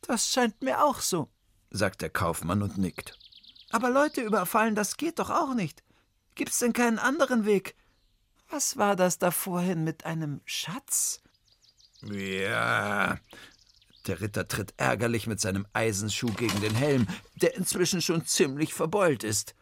Das 0.00 0.30
scheint 0.32 0.62
mir 0.62 0.84
auch 0.84 1.00
so, 1.00 1.28
sagt 1.70 2.02
der 2.02 2.10
Kaufmann 2.10 2.62
und 2.62 2.78
nickt. 2.78 3.18
Aber 3.70 3.90
Leute 3.90 4.20
überfallen, 4.20 4.76
das 4.76 4.96
geht 4.96 5.18
doch 5.18 5.30
auch 5.30 5.54
nicht. 5.54 5.82
Gibt's 6.36 6.60
denn 6.60 6.72
keinen 6.72 7.00
anderen 7.00 7.44
Weg? 7.44 7.74
Was 8.48 8.76
war 8.76 8.94
das 8.94 9.18
da 9.18 9.32
vorhin 9.32 9.82
mit 9.82 10.04
einem 10.04 10.40
Schatz? 10.44 11.23
Ja. 12.12 13.18
Der 14.06 14.20
Ritter 14.20 14.46
tritt 14.46 14.74
ärgerlich 14.76 15.26
mit 15.26 15.40
seinem 15.40 15.66
Eisenschuh 15.72 16.32
gegen 16.32 16.60
den 16.60 16.74
Helm, 16.74 17.06
der 17.36 17.54
inzwischen 17.54 18.02
schon 18.02 18.26
ziemlich 18.26 18.74
verbeult 18.74 19.24
ist. 19.24 19.54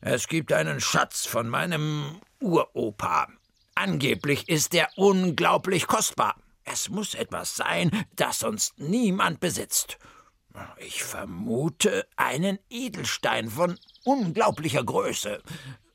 Es 0.00 0.28
gibt 0.28 0.52
einen 0.52 0.80
Schatz 0.80 1.24
von 1.24 1.48
meinem 1.48 2.20
Uropa. 2.40 3.28
Angeblich 3.74 4.48
ist 4.48 4.74
er 4.74 4.90
unglaublich 4.96 5.86
kostbar. 5.86 6.36
Es 6.64 6.90
muss 6.90 7.14
etwas 7.14 7.56
sein, 7.56 7.90
das 8.14 8.40
sonst 8.40 8.78
niemand 8.78 9.40
besitzt. 9.40 9.98
Ich 10.76 11.02
vermute 11.02 12.06
einen 12.16 12.58
Edelstein 12.68 13.48
von 13.48 13.78
unglaublicher 14.04 14.84
Größe. 14.84 15.42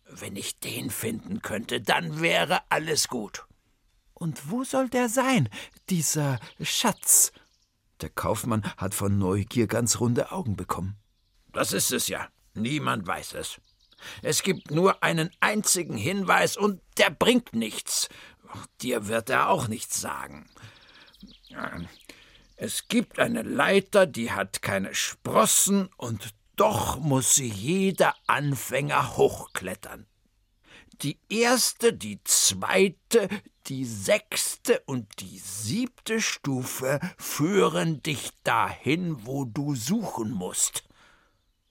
Wenn 0.09 0.35
ich 0.35 0.59
den 0.59 0.89
finden 0.89 1.41
könnte, 1.43 1.79
dann 1.79 2.21
wäre 2.21 2.61
alles 2.69 3.07
gut. 3.07 3.45
Und 4.17 4.49
wo 4.49 4.63
soll 4.63 4.89
der 4.89 5.09
sein, 5.09 5.47
dieser 5.89 6.39
Schatz? 6.59 7.31
Der 8.01 8.09
Kaufmann 8.09 8.63
hat 8.75 8.95
von 8.95 9.19
Neugier 9.19 9.67
ganz 9.67 9.99
runde 9.99 10.31
Augen 10.31 10.55
bekommen. 10.55 10.97
Das 11.53 11.71
ist 11.71 11.91
es 11.91 12.07
ja. 12.07 12.27
Niemand 12.55 13.05
weiß 13.05 13.35
es. 13.35 13.61
Es 14.23 14.41
gibt 14.41 14.71
nur 14.71 15.03
einen 15.03 15.29
einzigen 15.39 15.97
Hinweis 15.97 16.57
und 16.57 16.81
der 16.97 17.11
bringt 17.11 17.53
nichts. 17.53 18.09
Dir 18.81 19.07
wird 19.07 19.29
er 19.29 19.49
auch 19.49 19.67
nichts 19.67 20.01
sagen. 20.01 20.49
Es 22.55 22.87
gibt 22.87 23.19
eine 23.19 23.43
Leiter, 23.43 24.07
die 24.07 24.31
hat 24.31 24.63
keine 24.63 24.95
Sprossen 24.95 25.89
und 25.97 26.33
doch 26.55 26.97
muss 26.99 27.35
sie 27.35 27.49
jeder 27.49 28.15
Anfänger 28.25 29.15
hochklettern. 29.15 30.07
Die 31.01 31.19
erste, 31.29 31.93
die 31.93 32.23
zweite, 32.23 33.29
die 33.67 33.85
sechste 33.85 34.81
und 34.85 35.07
die 35.19 35.37
siebte 35.37 36.21
Stufe 36.21 36.99
führen 37.17 38.01
dich 38.01 38.31
dahin, 38.43 39.25
wo 39.25 39.45
du 39.45 39.75
suchen 39.75 40.31
musst. 40.31 40.83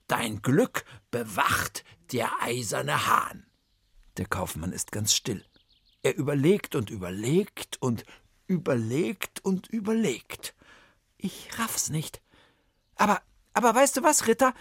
Dein 0.07 0.41
Glück 0.41 0.85
bewacht 1.11 1.83
der 2.13 2.31
eiserne 2.41 3.07
Hahn. 3.07 3.45
Der 4.15 4.27
Kaufmann 4.27 4.71
ist 4.71 4.93
ganz 4.93 5.13
still. 5.13 5.43
Er 6.03 6.15
überlegt 6.15 6.75
und 6.75 6.89
überlegt 6.89 7.81
und 7.81 8.05
überlegt 8.47 9.43
und 9.43 9.67
überlegt. 9.67 10.55
Ich 11.17 11.49
raff's 11.59 11.89
nicht. 11.89 12.21
Aber, 12.95 13.21
aber 13.53 13.75
weißt 13.75 13.97
du 13.97 14.03
was, 14.03 14.27
Ritter? 14.27 14.53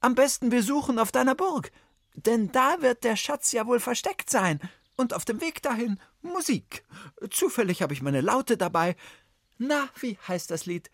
Am 0.00 0.14
besten 0.14 0.50
wir 0.50 0.62
suchen 0.62 0.98
auf 0.98 1.12
deiner 1.12 1.34
Burg. 1.34 1.70
Denn 2.14 2.50
da 2.52 2.80
wird 2.80 3.04
der 3.04 3.16
Schatz 3.16 3.52
ja 3.52 3.66
wohl 3.66 3.80
versteckt 3.80 4.30
sein. 4.30 4.60
Und 4.96 5.12
auf 5.12 5.24
dem 5.24 5.40
Weg 5.40 5.62
dahin 5.62 5.98
Musik. 6.22 6.84
Zufällig 7.30 7.82
habe 7.82 7.92
ich 7.92 8.02
meine 8.02 8.20
Laute 8.20 8.56
dabei. 8.56 8.96
Na, 9.58 9.88
wie 10.00 10.16
heißt 10.26 10.50
das 10.50 10.66
Lied? 10.66 10.90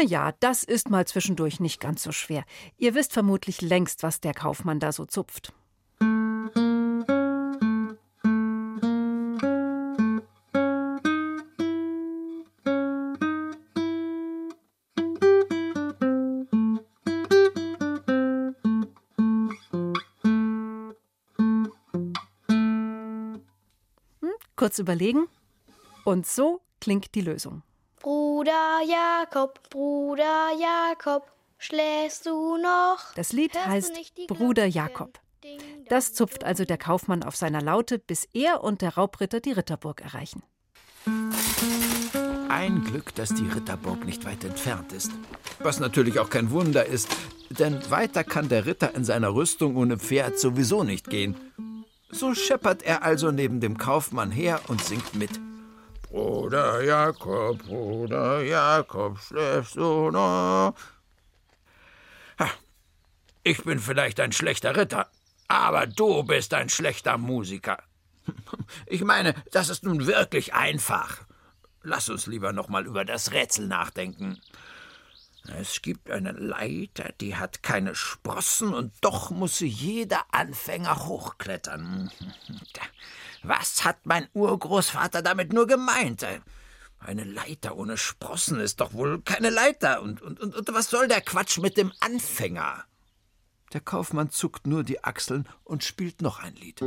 Na 0.00 0.06
ja, 0.06 0.32
das 0.40 0.62
ist 0.64 0.88
mal 0.88 1.06
zwischendurch 1.06 1.60
nicht 1.60 1.78
ganz 1.78 2.02
so 2.02 2.10
schwer. 2.10 2.44
Ihr 2.78 2.94
wisst 2.94 3.12
vermutlich 3.12 3.60
längst, 3.60 4.02
was 4.02 4.18
der 4.18 4.32
Kaufmann 4.32 4.80
da 4.80 4.92
so 4.92 5.04
zupft. 5.04 5.52
Hm, 24.20 24.30
kurz 24.56 24.78
überlegen. 24.78 25.26
Und 26.06 26.26
so 26.26 26.62
klingt 26.80 27.14
die 27.14 27.20
Lösung. 27.20 27.62
Bruder 28.40 28.80
Jakob, 28.88 29.60
Bruder 29.68 30.48
Jakob, 30.58 31.30
schläfst 31.58 32.24
du 32.24 32.56
noch? 32.56 33.12
Das 33.14 33.34
Lied 33.34 33.54
heißt 33.54 33.92
Bruder? 34.28 34.64
Jakob. 34.64 35.20
Das 35.90 36.14
zupft 36.14 36.42
also 36.42 36.64
der 36.64 36.78
Kaufmann 36.78 37.22
auf 37.22 37.36
seiner 37.36 37.60
Laute, 37.60 37.98
bis 37.98 38.26
er 38.32 38.64
und 38.64 38.80
der 38.80 38.94
Raubritter 38.94 39.40
die 39.40 39.52
Ritterburg 39.52 40.00
erreichen. 40.00 40.42
Ein 42.48 42.82
Glück, 42.82 43.14
dass 43.14 43.34
die 43.34 43.44
Ritterburg 43.44 44.06
nicht 44.06 44.24
weit 44.24 44.42
entfernt 44.42 44.94
ist. 44.94 45.10
Was 45.58 45.78
natürlich 45.78 46.18
auch 46.18 46.30
kein 46.30 46.50
Wunder 46.50 46.86
ist, 46.86 47.14
denn 47.50 47.90
weiter 47.90 48.24
kann 48.24 48.48
der 48.48 48.64
Ritter 48.64 48.94
in 48.94 49.04
seiner 49.04 49.34
Rüstung 49.34 49.76
ohne 49.76 49.98
Pferd 49.98 50.38
sowieso 50.38 50.82
nicht 50.82 51.10
gehen. 51.10 51.36
So 52.08 52.34
scheppert 52.34 52.84
er 52.84 53.02
also 53.02 53.32
neben 53.32 53.60
dem 53.60 53.76
Kaufmann 53.76 54.30
her 54.30 54.62
und 54.68 54.82
singt 54.82 55.14
mit. 55.14 55.38
Bruder 56.10 56.82
Jakob, 56.82 57.62
Bruder 57.62 58.42
Jakob, 58.42 59.20
schläfst 59.20 59.76
du 59.76 60.10
noch? 60.10 60.74
Ha, 62.36 62.50
ich 63.44 63.62
bin 63.62 63.78
vielleicht 63.78 64.18
ein 64.18 64.32
schlechter 64.32 64.76
Ritter, 64.76 65.08
aber 65.46 65.86
du 65.86 66.24
bist 66.24 66.52
ein 66.52 66.68
schlechter 66.68 67.16
Musiker. 67.16 67.78
Ich 68.86 69.04
meine, 69.04 69.34
das 69.52 69.68
ist 69.68 69.84
nun 69.84 70.08
wirklich 70.08 70.52
einfach. 70.52 71.18
Lass 71.82 72.08
uns 72.08 72.26
lieber 72.26 72.52
noch 72.52 72.68
mal 72.68 72.86
über 72.86 73.04
das 73.04 73.30
Rätsel 73.30 73.68
nachdenken. 73.68 74.40
Es 75.48 75.82
gibt 75.82 76.10
eine 76.10 76.32
Leiter, 76.32 77.12
die 77.20 77.36
hat 77.36 77.62
keine 77.62 77.94
Sprossen 77.94 78.74
und 78.74 78.92
doch 79.00 79.30
muss 79.30 79.58
sie 79.58 79.66
jeder 79.66 80.22
Anfänger 80.32 81.06
hochklettern. 81.06 82.10
Was 83.42 83.84
hat 83.84 84.04
mein 84.04 84.28
Urgroßvater 84.34 85.22
damit 85.22 85.52
nur 85.52 85.66
gemeint? 85.66 86.26
Eine 86.98 87.24
Leiter 87.24 87.76
ohne 87.76 87.96
Sprossen 87.96 88.60
ist 88.60 88.80
doch 88.80 88.92
wohl 88.92 89.22
keine 89.22 89.48
Leiter. 89.48 90.02
Und, 90.02 90.20
und, 90.20 90.38
und, 90.38 90.54
und 90.54 90.74
was 90.74 90.90
soll 90.90 91.08
der 91.08 91.22
Quatsch 91.22 91.56
mit 91.58 91.78
dem 91.78 91.92
Anfänger? 92.00 92.84
Der 93.72 93.80
Kaufmann 93.80 94.30
zuckt 94.30 94.66
nur 94.66 94.84
die 94.84 95.02
Achseln 95.02 95.48
und 95.64 95.82
spielt 95.82 96.20
noch 96.20 96.40
ein 96.40 96.54
Lied. 96.56 96.82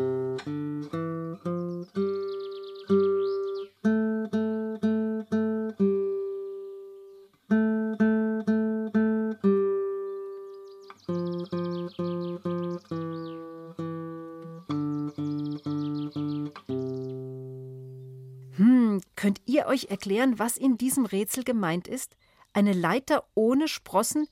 Könnt 19.15 19.42
ihr 19.46 19.65
euch 19.68 19.86
erklären, 19.89 20.39
was 20.39 20.58
in 20.58 20.77
diesem 20.77 21.06
Rätsel 21.06 21.44
gemeint 21.44 21.88
ist? 21.88 22.15
Eine 22.53 22.74
Leiter 22.74 23.25
ohne 23.36 23.68
Sprossen, 23.68 24.27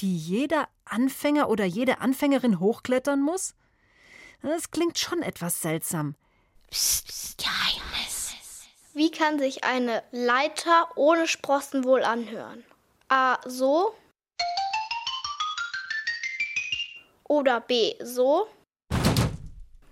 die 0.00 0.16
jeder 0.16 0.68
Anfänger 0.84 1.48
oder 1.48 1.64
jede 1.64 2.00
Anfängerin 2.00 2.60
hochklettern 2.60 3.20
muss? 3.20 3.54
Das 4.42 4.70
klingt 4.70 4.98
schon 4.98 5.22
etwas 5.22 5.60
seltsam. 5.60 6.14
Psst, 6.70 7.08
psst, 7.08 7.38
Geheimnis. 7.38 8.28
Wie 8.94 9.10
kann 9.10 9.38
sich 9.38 9.62
eine 9.62 10.02
Leiter 10.10 10.88
ohne 10.96 11.28
Sprossen 11.28 11.84
wohl 11.84 12.02
anhören? 12.02 12.64
A. 13.08 13.38
So. 13.46 13.94
Oder 17.28 17.60
B. 17.60 17.94
So. 18.02 18.48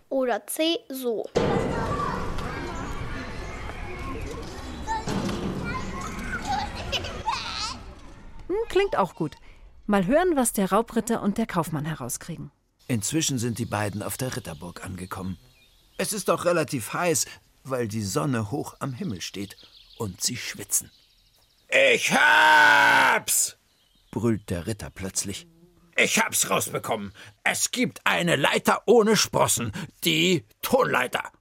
Oder 0.09 0.45
C. 0.47 0.81
So. 0.89 1.25
Klingt 8.69 8.97
auch 8.97 9.15
gut. 9.15 9.37
Mal 9.87 10.07
hören, 10.07 10.37
was 10.37 10.53
der 10.53 10.71
Raubritter 10.73 11.23
und 11.23 11.39
der 11.39 11.47
Kaufmann 11.47 11.85
herauskriegen. 11.85 12.51
Inzwischen 12.89 13.39
sind 13.39 13.59
die 13.59 13.67
beiden 13.67 14.03
auf 14.03 14.17
der 14.17 14.37
Ritterburg 14.37 14.85
angekommen. 14.85 15.39
Es 15.99 16.13
ist 16.13 16.29
doch 16.29 16.45
relativ 16.45 16.93
heiß, 16.93 17.27
weil 17.65 17.89
die 17.89 18.03
Sonne 18.03 18.51
hoch 18.51 18.75
am 18.81 18.93
Himmel 18.93 19.21
steht 19.21 19.57
und 19.99 20.21
sie 20.21 20.37
schwitzen. 20.37 20.91
Ich 21.69 22.13
hab's! 22.13 23.57
brüllt 24.11 24.51
der 24.51 24.67
Ritter 24.67 24.91
plötzlich. 24.91 25.47
Ich 25.97 26.19
hab's 26.19 26.51
rausbekommen. 26.51 27.13
Es 27.43 27.71
gibt 27.71 28.01
eine 28.05 28.37
Leiter 28.37 28.83
ohne 28.87 29.17
Sprossen, 29.17 29.73
die 30.05 30.45
Tonleiter. 30.63 31.33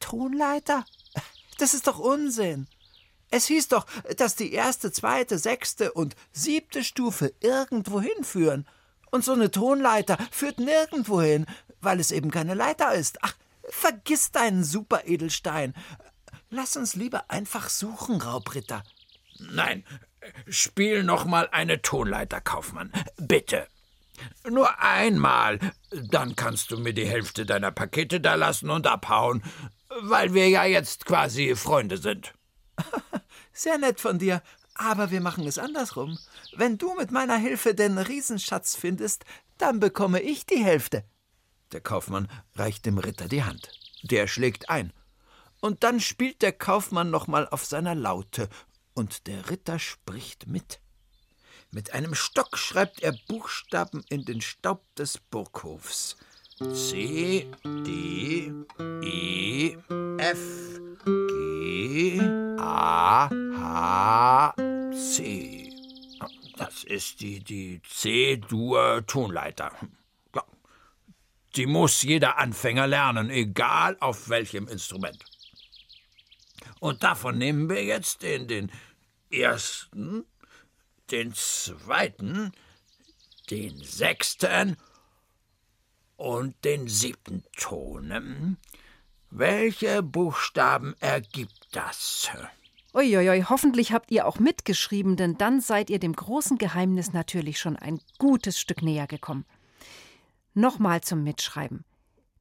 Tonleiter? 0.00 0.84
Das 1.58 1.72
ist 1.72 1.86
doch 1.86 1.98
Unsinn. 1.98 2.68
Es 3.30 3.46
hieß 3.46 3.68
doch, 3.68 3.86
dass 4.16 4.36
die 4.36 4.52
erste, 4.52 4.92
zweite, 4.92 5.38
sechste 5.38 5.92
und 5.92 6.14
siebte 6.32 6.84
Stufe 6.84 7.32
irgendwo 7.40 8.00
hinführen. 8.00 8.66
Und 9.10 9.24
so 9.24 9.32
eine 9.32 9.50
Tonleiter 9.50 10.18
führt 10.30 10.58
nirgendwo 10.58 11.20
hin, 11.20 11.46
weil 11.80 12.00
es 12.00 12.10
eben 12.10 12.30
keine 12.30 12.54
Leiter 12.54 12.94
ist. 12.94 13.18
Ach, 13.22 13.34
vergiss 13.68 14.30
deinen 14.30 14.64
Superedelstein. 14.64 15.74
Lass 16.50 16.76
uns 16.76 16.94
lieber 16.94 17.30
einfach 17.30 17.68
suchen, 17.68 18.20
Raubritter. 18.20 18.82
Nein, 19.38 19.84
spiel 20.48 21.02
noch 21.02 21.24
mal 21.24 21.48
eine 21.50 21.82
Tonleiter, 21.82 22.40
Kaufmann. 22.40 22.92
Bitte. 23.16 23.66
Nur 24.48 24.80
einmal, 24.80 25.58
dann 25.90 26.36
kannst 26.36 26.70
du 26.70 26.78
mir 26.78 26.94
die 26.94 27.06
Hälfte 27.06 27.44
deiner 27.44 27.70
Pakete 27.70 28.20
da 28.20 28.34
lassen 28.34 28.70
und 28.70 28.86
abhauen, 28.86 29.42
weil 30.02 30.32
wir 30.32 30.48
ja 30.48 30.64
jetzt 30.64 31.04
quasi 31.04 31.54
Freunde 31.54 31.98
sind. 31.98 32.32
Sehr 33.52 33.78
nett 33.78 34.00
von 34.00 34.18
dir, 34.18 34.42
aber 34.74 35.10
wir 35.10 35.20
machen 35.20 35.46
es 35.46 35.58
andersrum. 35.58 36.18
Wenn 36.54 36.78
du 36.78 36.94
mit 36.94 37.10
meiner 37.10 37.36
Hilfe 37.36 37.74
den 37.74 37.98
Riesenschatz 37.98 38.76
findest, 38.76 39.24
dann 39.58 39.80
bekomme 39.80 40.20
ich 40.20 40.46
die 40.46 40.62
Hälfte. 40.62 41.04
Der 41.72 41.80
Kaufmann 41.80 42.28
reicht 42.54 42.86
dem 42.86 42.98
Ritter 42.98 43.28
die 43.28 43.42
Hand. 43.42 43.70
Der 44.02 44.26
schlägt 44.26 44.68
ein. 44.70 44.92
Und 45.60 45.82
dann 45.84 46.00
spielt 46.00 46.42
der 46.42 46.52
Kaufmann 46.52 47.10
nochmal 47.10 47.48
auf 47.48 47.64
seiner 47.64 47.94
Laute, 47.94 48.48
und 48.94 49.26
der 49.26 49.50
Ritter 49.50 49.78
spricht 49.78 50.46
mit. 50.46 50.80
Mit 51.70 51.92
einem 51.92 52.14
Stock 52.14 52.56
schreibt 52.56 53.02
er 53.02 53.12
Buchstaben 53.28 54.04
in 54.08 54.24
den 54.24 54.40
Staub 54.40 54.82
des 54.94 55.18
Burghofs. 55.18 56.16
C, 56.72 57.50
D, 57.64 58.52
E, 59.02 59.76
F, 60.16 60.80
G, 61.04 62.45
A, 62.78 63.30
H, 63.30 64.54
C. 64.92 65.72
Das 66.58 66.84
ist 66.84 67.22
die, 67.22 67.40
die 67.42 67.80
C-Dur-Tonleiter. 67.88 69.72
Ja. 70.34 70.44
Die 71.54 71.64
muss 71.64 72.02
jeder 72.02 72.36
Anfänger 72.36 72.86
lernen, 72.86 73.30
egal 73.30 73.96
auf 74.00 74.28
welchem 74.28 74.68
Instrument. 74.68 75.24
Und 76.78 77.02
davon 77.02 77.38
nehmen 77.38 77.70
wir 77.70 77.82
jetzt 77.82 78.20
den, 78.22 78.46
den 78.46 78.70
ersten, 79.30 80.26
den 81.10 81.32
zweiten, 81.32 82.52
den 83.48 83.82
sechsten 83.82 84.76
und 86.18 86.62
den 86.62 86.88
siebten 86.88 87.42
Ton. 87.56 88.58
Welche 89.30 90.02
Buchstaben 90.02 90.94
ergibt 91.00 91.68
das? 91.72 92.30
Uiuiui, 92.96 93.42
hoffentlich 93.42 93.92
habt 93.92 94.10
ihr 94.10 94.26
auch 94.26 94.38
mitgeschrieben, 94.38 95.16
denn 95.16 95.36
dann 95.36 95.60
seid 95.60 95.90
ihr 95.90 95.98
dem 95.98 96.14
großen 96.14 96.56
Geheimnis 96.56 97.12
natürlich 97.12 97.60
schon 97.60 97.76
ein 97.76 98.00
gutes 98.18 98.58
Stück 98.58 98.80
näher 98.80 99.06
gekommen. 99.06 99.44
Nochmal 100.54 101.02
zum 101.02 101.22
Mitschreiben. 101.22 101.84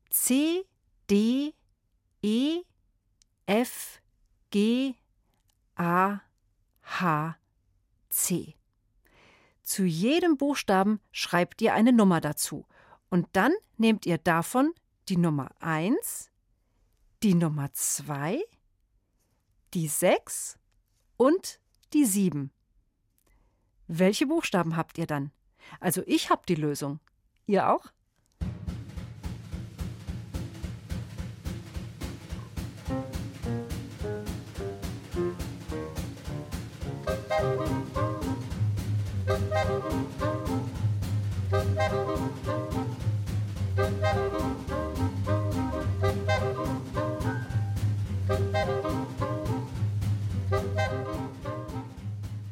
C, 0.09 0.63
D, 1.09 1.53
E, 2.21 2.61
F, 3.47 3.99
G, 4.49 4.93
A, 5.75 6.21
H, 6.83 7.35
C. 8.07 8.55
Zu 9.61 9.83
jedem 9.83 10.37
Buchstaben 10.37 11.01
schreibt 11.11 11.61
ihr 11.61 11.73
eine 11.73 11.91
Nummer 11.91 12.21
dazu. 12.21 12.65
Und 13.09 13.27
dann 13.33 13.51
nehmt 13.75 14.05
ihr 14.05 14.19
davon 14.19 14.73
die 15.09 15.17
Nummer 15.17 15.49
1, 15.59 16.31
die 17.23 17.33
Nummer 17.33 17.73
2, 17.73 18.41
die 19.75 19.89
6 19.89 20.57
und 21.17 21.59
die 21.91 22.05
7. 22.05 22.49
Welche 23.87 24.25
Buchstaben 24.25 24.77
habt 24.77 24.97
ihr 24.97 25.05
dann? 25.05 25.31
Also 25.81 26.01
ich 26.05 26.29
habe 26.29 26.43
die 26.47 26.55
Lösung. 26.55 27.01
Ihr 27.45 27.69
auch? 27.69 27.91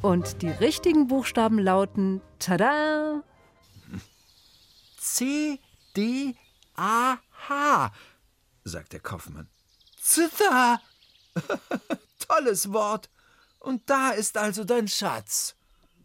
Und 0.04 0.42
die 0.42 0.50
richtigen 0.50 1.08
Buchstaben 1.08 1.58
lauten 1.58 2.22
Tada! 2.38 3.24
C, 4.98 5.62
D, 5.96 6.36
A, 6.76 7.20
H, 7.48 7.94
sagt 8.66 8.92
der 8.92 9.00
Kaufmann. 9.00 9.48
Zither! 10.02 10.82
Tolles 12.20 12.74
Wort. 12.74 13.10
Und 13.60 13.90
da 13.90 14.10
ist 14.10 14.36
also 14.36 14.66
dein 14.66 14.90
Schatz. 14.90 15.56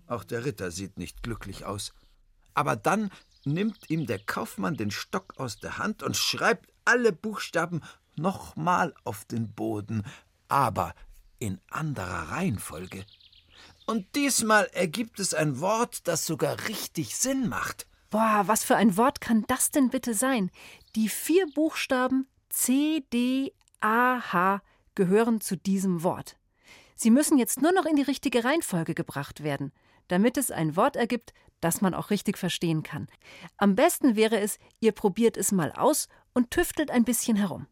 Auch 0.06 0.22
der 0.22 0.44
Ritter 0.44 0.70
sieht 0.70 0.96
nicht 0.96 1.24
glücklich 1.24 1.64
aus. 1.64 1.92
Aber 2.54 2.76
dann 2.76 3.11
nimmt 3.44 3.90
ihm 3.90 4.06
der 4.06 4.20
Kaufmann 4.20 4.76
den 4.76 4.92
Stock 4.92 5.34
aus 5.38 5.58
der 5.58 5.78
Hand 5.78 6.04
und 6.04 6.16
schreibt 6.16 6.72
alle 6.84 7.11
Buchstaben 7.11 7.82
nochmal 8.14 8.94
auf 9.02 9.24
den 9.24 9.52
Boden, 9.52 10.06
aber 10.46 10.94
in 11.40 11.61
anderer 11.68 12.30
Reihenfolge. 12.30 13.04
Und 13.88 14.16
diesmal 14.16 14.68
ergibt 14.74 15.18
es 15.18 15.33
ein 15.33 15.61
Wort, 15.61 16.07
das 16.09 16.27
sogar 16.27 16.68
richtig 16.68 17.16
Sinn 17.16 17.48
macht. 17.48 17.87
Boah, 18.11 18.42
was 18.44 18.62
für 18.62 18.77
ein 18.77 18.98
Wort 18.98 19.22
kann 19.22 19.46
das 19.48 19.70
denn 19.70 19.88
bitte 19.88 20.12
sein? 20.12 20.51
Die 20.94 21.09
vier 21.09 21.46
Buchstaben 21.55 22.29
C, 22.51 23.03
D, 23.14 23.55
A, 23.81 24.20
H 24.31 24.61
gehören 24.94 25.40
zu 25.40 25.57
diesem 25.57 26.03
Wort. 26.03 26.37
Sie 26.96 27.11
müssen 27.11 27.38
jetzt 27.38 27.62
nur 27.62 27.72
noch 27.72 27.87
in 27.87 27.96
die 27.96 28.03
richtige 28.03 28.44
Reihenfolge 28.44 28.92
gebracht 28.92 29.42
werden, 29.42 29.72
damit 30.09 30.37
es 30.37 30.51
ein 30.51 30.77
Wort 30.77 30.94
ergibt, 30.94 31.33
das 31.62 31.81
man 31.81 31.94
auch 31.94 32.11
richtig 32.11 32.37
verstehen 32.37 32.83
kann. 32.83 33.07
Am 33.57 33.74
besten 33.74 34.16
wäre 34.16 34.38
es, 34.38 34.59
ihr 34.81 34.92
probiert 34.92 35.38
es 35.38 35.51
mal 35.51 35.72
aus 35.72 36.09
und 36.35 36.51
tüftelt 36.51 36.90
ein 36.90 37.05
bisschen 37.05 37.38
herum. 37.38 37.66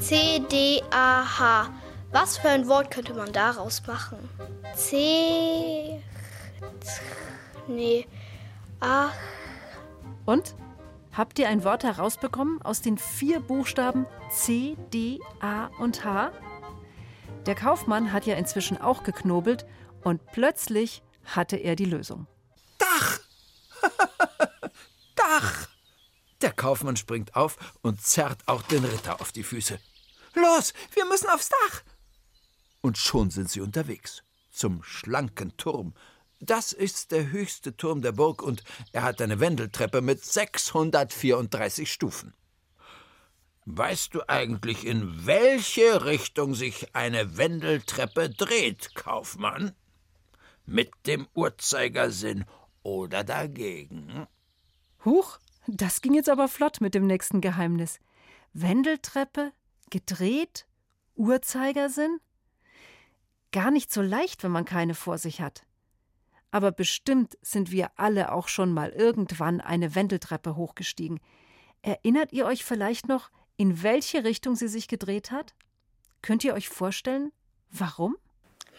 C, 0.00 0.40
D, 0.50 0.82
A, 0.90 1.24
H. 1.38 1.70
Was 2.10 2.38
für 2.38 2.48
ein 2.48 2.66
Wort 2.66 2.90
könnte 2.90 3.14
man 3.14 3.32
daraus 3.32 3.86
machen? 3.86 4.18
C. 4.74 6.02
Nee. 7.68 8.06
A. 8.80 9.10
Und? 10.26 10.54
Habt 11.12 11.38
ihr 11.38 11.48
ein 11.48 11.64
Wort 11.64 11.84
herausbekommen 11.84 12.62
aus 12.62 12.82
den 12.82 12.98
vier 12.98 13.40
Buchstaben 13.40 14.06
C, 14.30 14.76
D, 14.92 15.20
A 15.40 15.66
und 15.78 16.04
H? 16.04 16.32
Der 17.46 17.54
Kaufmann 17.54 18.12
hat 18.12 18.26
ja 18.26 18.36
inzwischen 18.36 18.80
auch 18.80 19.02
geknobelt 19.02 19.66
und 20.02 20.24
plötzlich 20.32 21.02
hatte 21.24 21.56
er 21.56 21.76
die 21.76 21.84
Lösung. 21.84 22.26
Dach! 22.78 23.20
Dach! 25.16 25.69
Der 26.42 26.52
Kaufmann 26.52 26.96
springt 26.96 27.36
auf 27.36 27.56
und 27.82 28.02
zerrt 28.02 28.42
auch 28.46 28.62
den 28.62 28.84
Ritter 28.84 29.20
auf 29.20 29.32
die 29.32 29.42
Füße. 29.42 29.78
Los, 30.34 30.72
wir 30.94 31.04
müssen 31.06 31.28
aufs 31.28 31.48
Dach! 31.48 31.82
Und 32.80 32.96
schon 32.96 33.30
sind 33.30 33.50
sie 33.50 33.60
unterwegs. 33.60 34.22
Zum 34.50 34.82
schlanken 34.82 35.56
Turm. 35.56 35.94
Das 36.40 36.72
ist 36.72 37.12
der 37.12 37.30
höchste 37.30 37.76
Turm 37.76 38.00
der 38.00 38.12
Burg 38.12 38.42
und 38.42 38.64
er 38.92 39.02
hat 39.02 39.20
eine 39.20 39.40
Wendeltreppe 39.40 40.00
mit 40.00 40.24
634 40.24 41.92
Stufen. 41.92 42.32
Weißt 43.66 44.14
du 44.14 44.22
eigentlich, 44.26 44.86
in 44.86 45.26
welche 45.26 46.06
Richtung 46.06 46.54
sich 46.54 46.94
eine 46.94 47.36
Wendeltreppe 47.36 48.30
dreht, 48.30 48.94
Kaufmann? 48.94 49.72
Mit 50.64 50.90
dem 51.06 51.28
Uhrzeigersinn 51.34 52.46
oder 52.82 53.22
dagegen? 53.22 54.26
Huch, 55.04 55.38
das 55.76 56.00
ging 56.00 56.14
jetzt 56.14 56.28
aber 56.28 56.48
flott 56.48 56.80
mit 56.80 56.94
dem 56.94 57.06
nächsten 57.06 57.40
Geheimnis. 57.40 58.00
Wendeltreppe, 58.52 59.52
gedreht, 59.90 60.66
Uhrzeigersinn? 61.14 62.18
Gar 63.52 63.70
nicht 63.70 63.92
so 63.92 64.02
leicht, 64.02 64.42
wenn 64.42 64.50
man 64.50 64.64
keine 64.64 64.94
vor 64.94 65.18
sich 65.18 65.40
hat. 65.40 65.64
Aber 66.50 66.72
bestimmt 66.72 67.38
sind 67.42 67.70
wir 67.70 67.90
alle 67.96 68.32
auch 68.32 68.48
schon 68.48 68.72
mal 68.72 68.90
irgendwann 68.90 69.60
eine 69.60 69.94
Wendeltreppe 69.94 70.56
hochgestiegen. 70.56 71.20
Erinnert 71.82 72.32
ihr 72.32 72.46
euch 72.46 72.64
vielleicht 72.64 73.08
noch, 73.08 73.30
in 73.56 73.82
welche 73.82 74.24
Richtung 74.24 74.56
sie 74.56 74.68
sich 74.68 74.88
gedreht 74.88 75.30
hat? 75.30 75.54
Könnt 76.22 76.44
ihr 76.44 76.54
euch 76.54 76.68
vorstellen, 76.68 77.32
warum? 77.70 78.16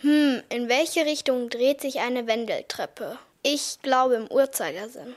Hm, 0.01 0.41
in 0.49 0.69
welche 0.69 1.05
Richtung 1.05 1.49
dreht 1.49 1.81
sich 1.81 1.99
eine 1.99 2.27
Wendeltreppe? 2.27 3.17
Ich 3.43 3.79
glaube 3.81 4.15
im 4.15 4.27
Uhrzeigersinn. 4.27 5.13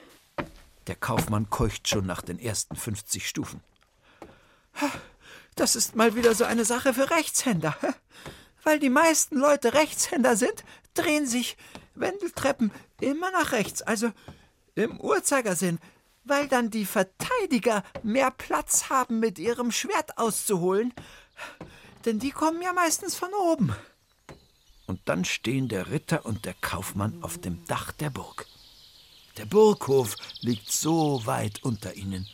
Der 0.86 0.96
Kaufmann 0.96 1.48
keucht 1.50 1.88
schon 1.88 2.06
nach 2.06 2.22
den 2.22 2.38
ersten 2.38 2.76
50 2.76 3.28
Stufen. 3.28 3.60
Das 5.54 5.76
ist 5.76 5.94
mal 5.94 6.14
wieder 6.14 6.34
so 6.34 6.44
eine 6.44 6.64
Sache 6.64 6.94
für 6.94 7.10
Rechtshänder. 7.10 7.76
Weil 8.64 8.78
die 8.78 8.90
meisten 8.90 9.36
Leute 9.36 9.74
Rechtshänder 9.74 10.36
sind, 10.36 10.64
drehen 10.94 11.26
sich 11.26 11.56
Wendeltreppen 11.94 12.70
immer 13.00 13.30
nach 13.30 13.52
rechts, 13.52 13.82
also 13.82 14.10
im 14.74 14.98
Uhrzeigersinn, 15.00 15.78
weil 16.24 16.48
dann 16.48 16.70
die 16.70 16.86
Verteidiger 16.86 17.84
mehr 18.02 18.30
Platz 18.30 18.88
haben, 18.88 19.20
mit 19.20 19.38
ihrem 19.38 19.70
Schwert 19.70 20.18
auszuholen, 20.18 20.92
denn 22.04 22.18
die 22.18 22.30
kommen 22.30 22.62
ja 22.62 22.72
meistens 22.72 23.14
von 23.14 23.32
oben. 23.34 23.74
Und 24.86 25.00
dann 25.04 25.24
stehen 25.24 25.68
der 25.68 25.90
Ritter 25.90 26.26
und 26.26 26.44
der 26.44 26.54
Kaufmann 26.54 27.22
auf 27.22 27.38
dem 27.38 27.64
Dach 27.66 27.92
der 27.92 28.10
Burg. 28.10 28.46
Der 29.36 29.46
Burghof 29.46 30.16
liegt 30.40 30.70
so 30.70 31.26
weit 31.26 31.62
unter 31.64 31.94
ihnen. 31.94 32.28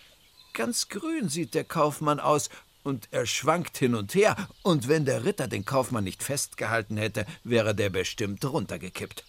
Ganz 0.53 0.89
grün 0.89 1.29
sieht 1.29 1.55
der 1.55 1.65
Kaufmann 1.65 2.21
aus, 2.21 2.51
und 2.83 3.09
er 3.11 3.27
schwankt 3.27 3.77
hin 3.77 3.95
und 3.95 4.15
her, 4.15 4.37
und 4.63 4.89
wenn 4.89 5.05
der 5.05 5.25
Ritter 5.25 5.49
den 5.49 5.65
Kaufmann 5.65 6.05
nicht 6.05 6.23
festgehalten 6.23 6.97
hätte, 6.97 7.27
wäre 7.45 7.75
der 7.75 7.91
bestimmt 7.91 8.45
runtergekippt. 8.45 9.25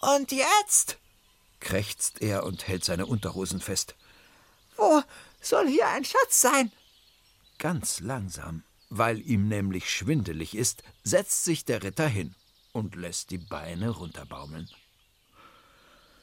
Und 0.00 0.32
jetzt? 0.32 0.98
krächzt 1.60 2.22
er 2.22 2.44
und 2.44 2.66
hält 2.68 2.84
seine 2.84 3.06
Unterhosen 3.06 3.60
fest. 3.60 3.94
Wo 4.76 5.02
soll 5.40 5.68
hier 5.68 5.88
ein 5.88 6.04
Schatz 6.04 6.40
sein? 6.40 6.72
Ganz 7.58 8.00
langsam, 8.00 8.62
weil 8.88 9.20
ihm 9.20 9.48
nämlich 9.48 9.90
schwindelig 9.90 10.56
ist, 10.56 10.82
setzt 11.04 11.44
sich 11.44 11.66
der 11.66 11.82
Ritter 11.82 12.08
hin 12.08 12.34
und 12.72 12.94
lässt 12.94 13.30
die 13.30 13.38
Beine 13.38 13.90
runterbaumeln. 13.90 14.70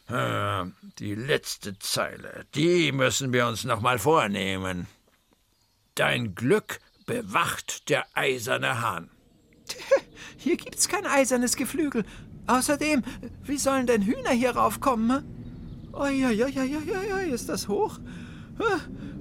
Die 0.10 1.16
letzte 1.16 1.78
Zeile, 1.80 2.46
die 2.56 2.94
müssen 2.94 3.34
wir 3.34 3.46
uns 3.46 3.66
noch 3.66 3.82
mal 3.82 4.00
vornehmen. 4.00 4.88
Dein 5.96 6.34
Glück 6.34 6.80
bewacht 7.06 7.90
der 7.90 8.06
eiserne 8.14 8.82
Hahn. 8.82 9.10
Hier 10.38 10.56
gibt's 10.56 10.88
kein 10.88 11.06
eisernes 11.06 11.58
Geflügel. 11.58 12.06
Außerdem, 12.46 13.04
wie 13.44 13.58
sollen 13.58 13.88
denn 13.88 14.04
Hühner 14.04 14.32
hier 14.32 14.52
raufkommen? 14.52 15.26
Uiuiuiuiui, 15.92 17.30
ist 17.32 17.50
das 17.50 17.68
hoch? 17.68 18.00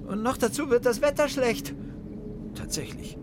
Und 0.05 0.23
noch 0.23 0.37
dazu 0.37 0.69
wird 0.69 0.85
das 0.85 1.01
Wetter 1.01 1.27
schlecht. 1.27 1.73
Tatsächlich. 2.55 3.17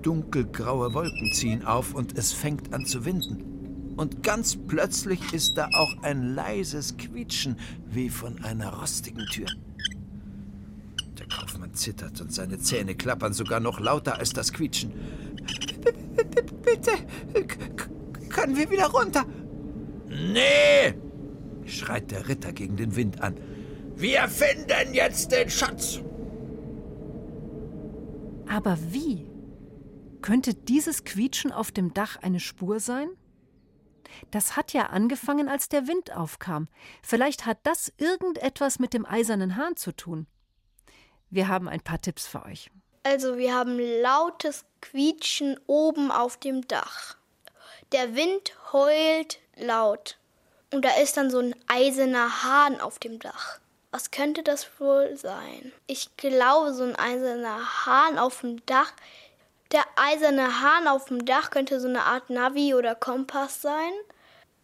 Dunkelgraue 0.00 0.94
Wolken 0.94 1.32
ziehen 1.34 1.66
auf 1.66 1.92
und 1.92 2.16
es 2.16 2.32
fängt 2.32 2.72
an 2.72 2.86
zu 2.86 3.04
winden. 3.04 3.49
Und 4.00 4.22
ganz 4.22 4.56
plötzlich 4.56 5.34
ist 5.34 5.58
da 5.58 5.68
auch 5.74 5.94
ein 6.00 6.34
leises 6.34 6.96
Quietschen 6.96 7.58
wie 7.84 8.08
von 8.08 8.42
einer 8.42 8.72
rostigen 8.72 9.26
Tür. 9.26 9.46
Der 11.18 11.26
Kaufmann 11.28 11.74
zittert 11.74 12.18
und 12.22 12.32
seine 12.32 12.58
Zähne 12.58 12.94
klappern 12.94 13.34
sogar 13.34 13.60
noch 13.60 13.78
lauter 13.78 14.18
als 14.18 14.32
das 14.32 14.54
Quietschen. 14.54 14.94
Bitte, 16.64 16.92
können 18.30 18.56
wir 18.56 18.70
wieder 18.70 18.86
runter? 18.86 19.26
Nee, 20.08 20.94
schreit 21.66 22.10
der 22.10 22.26
Ritter 22.26 22.54
gegen 22.54 22.78
den 22.78 22.96
Wind 22.96 23.20
an. 23.20 23.34
Wir 23.96 24.26
finden 24.28 24.94
jetzt 24.94 25.30
den 25.30 25.50
Schatz. 25.50 26.00
Aber 28.48 28.78
wie? 28.90 29.26
Könnte 30.22 30.54
dieses 30.54 31.04
Quietschen 31.04 31.52
auf 31.52 31.70
dem 31.70 31.92
Dach 31.92 32.16
eine 32.22 32.40
Spur 32.40 32.80
sein? 32.80 33.10
Das 34.30 34.56
hat 34.56 34.72
ja 34.72 34.86
angefangen, 34.86 35.48
als 35.48 35.68
der 35.68 35.86
Wind 35.86 36.16
aufkam. 36.16 36.68
Vielleicht 37.02 37.46
hat 37.46 37.58
das 37.64 37.92
irgendetwas 37.98 38.78
mit 38.78 38.94
dem 38.94 39.06
eisernen 39.06 39.56
Hahn 39.56 39.76
zu 39.76 39.92
tun. 39.92 40.26
Wir 41.30 41.48
haben 41.48 41.68
ein 41.68 41.80
paar 41.80 42.00
Tipps 42.00 42.26
für 42.26 42.44
euch. 42.44 42.70
Also 43.02 43.38
wir 43.38 43.54
haben 43.54 43.78
lautes 44.02 44.64
Quietschen 44.80 45.58
oben 45.66 46.10
auf 46.10 46.36
dem 46.36 46.66
Dach. 46.68 47.16
Der 47.92 48.14
Wind 48.14 48.52
heult 48.72 49.40
laut. 49.56 50.18
Und 50.72 50.84
da 50.84 50.90
ist 51.00 51.16
dann 51.16 51.30
so 51.30 51.38
ein 51.38 51.54
eiserner 51.66 52.42
Hahn 52.42 52.80
auf 52.80 52.98
dem 52.98 53.18
Dach. 53.18 53.58
Was 53.90 54.12
könnte 54.12 54.44
das 54.44 54.68
wohl 54.78 55.16
sein? 55.16 55.72
Ich 55.88 56.16
glaube, 56.16 56.72
so 56.74 56.84
ein 56.84 56.96
eiserner 56.96 57.86
Hahn 57.86 58.18
auf 58.18 58.40
dem 58.42 58.64
Dach. 58.66 58.92
Der 59.72 59.84
eiserne 59.94 60.60
Hahn 60.60 60.88
auf 60.88 61.06
dem 61.06 61.24
Dach 61.24 61.50
könnte 61.50 61.78
so 61.78 61.86
eine 61.86 62.02
Art 62.02 62.28
Navi 62.28 62.74
oder 62.74 62.96
Kompass 62.96 63.62
sein. 63.62 63.92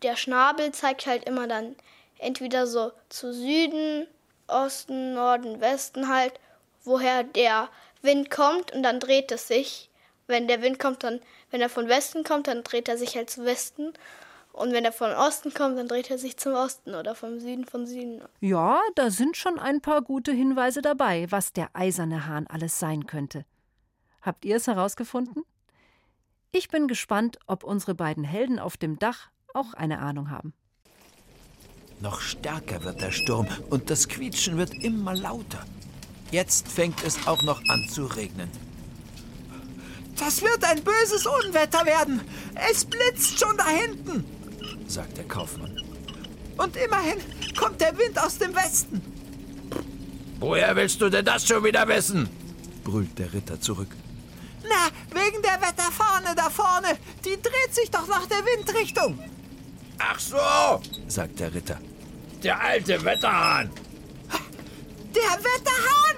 Der 0.02 0.16
Schnabel 0.16 0.72
zeigt 0.72 1.06
halt 1.06 1.24
immer 1.24 1.46
dann 1.46 1.76
entweder 2.18 2.66
so 2.66 2.90
zu 3.08 3.32
Süden, 3.32 4.08
Osten, 4.48 5.14
Norden, 5.14 5.60
Westen 5.60 6.08
halt, 6.08 6.34
woher 6.82 7.22
der 7.22 7.68
Wind 8.02 8.30
kommt 8.30 8.72
und 8.72 8.82
dann 8.82 9.00
dreht 9.00 9.30
es 9.30 9.46
sich. 9.48 9.90
Wenn 10.26 10.48
der 10.48 10.60
Wind 10.60 10.80
kommt, 10.80 11.04
dann, 11.04 11.20
wenn 11.50 11.60
er 11.60 11.68
von 11.68 11.88
Westen 11.88 12.24
kommt, 12.24 12.48
dann 12.48 12.64
dreht 12.64 12.88
er 12.88 12.98
sich 12.98 13.16
halt 13.16 13.30
zu 13.30 13.44
Westen. 13.44 13.92
Und 14.52 14.72
wenn 14.72 14.84
er 14.84 14.92
von 14.92 15.12
Osten 15.12 15.54
kommt, 15.54 15.78
dann 15.78 15.86
dreht 15.86 16.10
er 16.10 16.18
sich 16.18 16.36
zum 16.36 16.54
Osten 16.54 16.94
oder 16.94 17.14
vom 17.14 17.38
Süden 17.38 17.64
von 17.64 17.86
Süden. 17.86 18.22
Ja, 18.40 18.80
da 18.94 19.10
sind 19.10 19.36
schon 19.36 19.58
ein 19.58 19.82
paar 19.82 20.02
gute 20.02 20.32
Hinweise 20.32 20.82
dabei, 20.82 21.26
was 21.30 21.52
der 21.52 21.68
eiserne 21.74 22.26
Hahn 22.26 22.46
alles 22.48 22.80
sein 22.80 23.06
könnte. 23.06 23.44
Habt 24.26 24.44
ihr 24.44 24.56
es 24.56 24.66
herausgefunden? 24.66 25.44
Ich 26.52 26.68
bin 26.68 26.86
gespannt, 26.88 27.38
ob 27.46 27.64
unsere 27.64 27.94
beiden 27.94 28.24
Helden 28.24 28.58
auf 28.58 28.76
dem 28.76 28.98
Dach 28.98 29.30
auch 29.54 29.72
eine 29.72 30.00
Ahnung 30.00 30.30
haben. 30.30 30.52
Noch 32.00 32.20
stärker 32.20 32.84
wird 32.84 33.00
der 33.00 33.12
Sturm 33.12 33.48
und 33.70 33.88
das 33.88 34.08
Quietschen 34.08 34.58
wird 34.58 34.74
immer 34.74 35.14
lauter. 35.14 35.64
Jetzt 36.30 36.68
fängt 36.68 37.02
es 37.02 37.26
auch 37.26 37.42
noch 37.42 37.62
an 37.68 37.88
zu 37.88 38.04
regnen. 38.04 38.50
Das 40.18 40.42
wird 40.42 40.62
ein 40.64 40.84
böses 40.84 41.24
Unwetter 41.24 41.86
werden. 41.86 42.20
Es 42.70 42.84
blitzt 42.84 43.38
schon 43.38 43.56
da 43.56 43.66
hinten 43.66 44.36
sagt 44.88 45.16
der 45.16 45.24
Kaufmann. 45.24 45.76
Und 46.56 46.76
immerhin 46.76 47.18
kommt 47.58 47.80
der 47.80 47.96
Wind 47.98 48.18
aus 48.18 48.38
dem 48.38 48.54
Westen. 48.54 49.00
Woher 50.38 50.74
willst 50.76 51.00
du 51.00 51.08
denn 51.08 51.24
das 51.24 51.46
schon 51.46 51.64
wieder 51.64 51.86
wissen? 51.88 52.28
brüllt 52.84 53.18
der 53.18 53.32
Ritter 53.32 53.60
zurück. 53.60 53.88
Na, 54.68 55.18
wegen 55.18 55.42
der 55.42 55.60
Wetterfahne 55.60 56.34
da 56.34 56.50
vorne. 56.50 56.98
Die 57.24 57.40
dreht 57.40 57.74
sich 57.74 57.90
doch 57.90 58.06
nach 58.08 58.26
der 58.26 58.38
Windrichtung. 58.38 59.18
Ach 59.98 60.18
so, 60.18 60.82
sagt 61.08 61.40
der 61.40 61.54
Ritter. 61.54 61.78
Der 62.42 62.60
alte 62.60 63.02
Wetterhahn. 63.04 63.70
Der 65.14 65.22
Wetterhahn? 65.22 66.16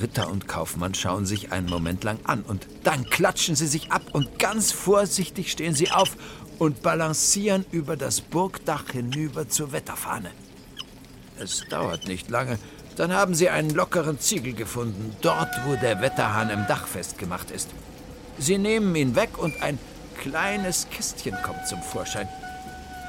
Ritter 0.00 0.30
und 0.30 0.48
Kaufmann 0.48 0.94
schauen 0.94 1.26
sich 1.26 1.52
einen 1.52 1.68
Moment 1.68 2.04
lang 2.04 2.18
an 2.24 2.42
und 2.42 2.66
dann 2.82 3.04
klatschen 3.04 3.56
sie 3.56 3.66
sich 3.66 3.92
ab 3.92 4.02
und 4.12 4.38
ganz 4.38 4.72
vorsichtig 4.72 5.50
stehen 5.50 5.74
sie 5.74 5.90
auf 5.90 6.16
und 6.58 6.82
balancieren 6.82 7.64
über 7.70 7.96
das 7.96 8.20
Burgdach 8.20 8.90
hinüber 8.90 9.48
zur 9.48 9.72
Wetterfahne. 9.72 10.30
Es 11.38 11.64
dauert 11.68 12.06
nicht 12.06 12.30
lange, 12.30 12.58
dann 12.96 13.12
haben 13.12 13.34
sie 13.34 13.48
einen 13.48 13.70
lockeren 13.70 14.18
Ziegel 14.20 14.52
gefunden, 14.52 15.16
dort, 15.22 15.50
wo 15.66 15.76
der 15.76 16.00
Wetterhahn 16.00 16.50
im 16.50 16.66
Dach 16.66 16.86
festgemacht 16.86 17.50
ist. 17.50 17.68
Sie 18.38 18.58
nehmen 18.58 18.94
ihn 18.94 19.14
weg 19.14 19.38
und 19.38 19.60
ein 19.62 19.78
kleines 20.18 20.88
Kistchen 20.90 21.36
kommt 21.42 21.66
zum 21.66 21.82
Vorschein. 21.82 22.28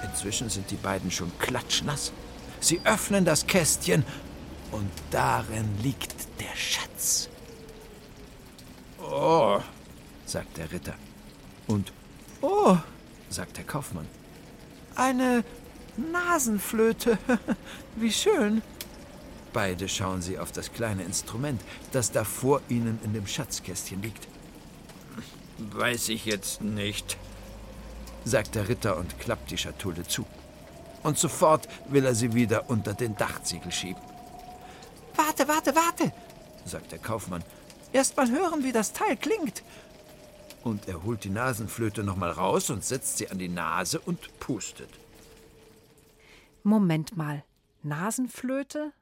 Inzwischen 0.04 0.50
sind 0.50 0.69
die 0.72 0.76
beiden 0.76 1.12
schon 1.12 1.32
klatschnass. 1.39 2.12
Sie 2.60 2.80
öffnen 2.86 3.26
das 3.26 3.46
Kästchen 3.46 4.06
und 4.72 4.89
darin 5.12 5.78
liegt 5.82 6.28
der 6.39 6.56
Schatz. 6.56 7.30
Oh, 9.02 9.60
sagt 10.26 10.58
der 10.58 10.72
Ritter. 10.72 10.96
Und 11.67 11.91
oh, 12.41 12.78
sagt 13.30 13.58
der 13.58 13.63
Kaufmann. 13.63 14.08
Eine 14.96 15.43
Nasenflöte. 15.98 17.17
Wie 17.96 18.12
schön. 18.12 18.62
Beide 19.54 19.88
schauen 19.88 20.22
sie 20.24 20.39
auf 20.39 20.52
das 20.52 20.74
kleine 20.74 21.04
Instrument, 21.04 21.62
das 21.92 22.12
da 22.12 22.24
vor 22.24 22.62
ihnen 22.70 23.00
in 23.04 23.13
dem 23.13 23.28
Schatzkästchen 23.28 24.02
liegt. 24.02 24.28
Weiß 25.60 26.10
ich 26.10 26.26
jetzt 26.26 26.62
nicht, 26.62 27.18
sagt 28.26 28.56
der 28.56 28.68
Ritter 28.68 28.98
und 28.98 29.20
klappt 29.20 29.52
die 29.52 29.58
Schatulle 29.58 30.04
zu. 30.04 30.26
Und 31.04 31.20
sofort 31.20 31.68
will 31.88 32.06
er 32.06 32.16
sie 32.16 32.34
wieder 32.34 32.70
unter 32.70 32.94
den 32.94 33.16
Dachziegel 33.16 33.72
schieben. 33.72 34.02
Warte, 35.16 35.48
warte, 35.48 35.76
warte, 35.76 36.12
sagt 36.66 36.92
der 36.92 37.00
Kaufmann. 37.00 37.44
Erst 37.92 38.18
mal 38.18 38.30
hören, 38.32 38.63
wie 38.63 38.72
das 38.72 38.94
Teil 38.94 39.16
klingt. 39.16 39.63
Und 40.63 40.88
er 40.88 41.04
holt 41.04 41.24
die 41.26 41.30
Nasenflöte 41.30 42.04
nochmal 42.04 42.32
raus 42.32 42.70
und 42.72 42.84
setzt 42.84 43.18
sie 43.18 43.30
an 43.30 43.38
die 43.38 43.50
Nase 43.50 44.00
und 44.00 44.39
pustet. 44.39 44.89
Moment 46.63 47.16
mal. 47.18 47.44
Nasenflöte? 47.84 48.94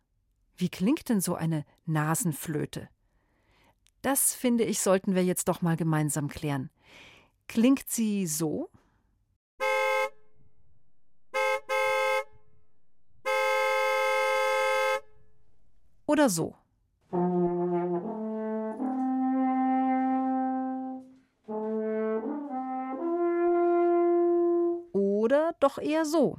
Wie 0.62 0.69
klingt 0.69 1.10
denn 1.10 1.21
so 1.21 1.34
eine 1.34 1.65
Nasenflöte? 1.88 2.88
Das 4.04 4.36
finde 4.36 4.63
ich, 4.63 4.80
sollten 4.80 5.15
wir 5.15 5.26
jetzt 5.26 5.47
doch 5.47 5.63
mal 5.63 5.76
gemeinsam 5.76 6.28
klären. 6.28 6.69
Klingt 7.47 7.89
sie 7.89 8.28
so? 8.28 8.69
Oder 16.06 16.30
so? 16.30 16.54
Oder 24.93 25.56
doch 25.60 25.80
eher 25.80 26.06
so? 26.06 26.38